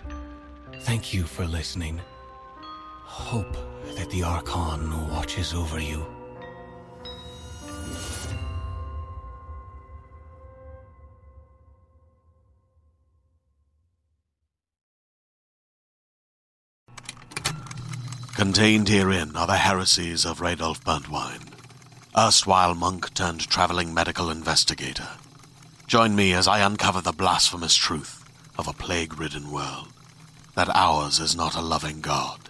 Thank 0.83 1.13
you 1.13 1.23
for 1.23 1.45
listening. 1.45 1.99
Hope 3.03 3.57
that 3.95 4.09
the 4.09 4.23
Archon 4.23 5.09
watches 5.09 5.53
over 5.53 5.79
you. 5.79 6.05
Contained 18.35 18.87
herein 18.87 19.35
are 19.35 19.47
the 19.47 19.57
heresies 19.57 20.23
of 20.23 20.41
Radolf 20.41 20.83
Burntwine, 20.83 21.41
erstwhile 22.15 22.75
monk 22.75 23.11
turned 23.15 23.47
traveling 23.49 23.93
medical 23.95 24.29
investigator. 24.29 25.09
Join 25.87 26.15
me 26.15 26.33
as 26.33 26.47
I 26.47 26.59
uncover 26.59 27.01
the 27.01 27.11
blasphemous 27.11 27.75
truth 27.75 28.23
of 28.57 28.67
a 28.67 28.73
plague 28.73 29.19
ridden 29.19 29.51
world 29.51 29.87
that 30.53 30.69
ours 30.75 31.19
is 31.19 31.35
not 31.35 31.55
a 31.55 31.61
loving 31.61 32.01
God, 32.01 32.49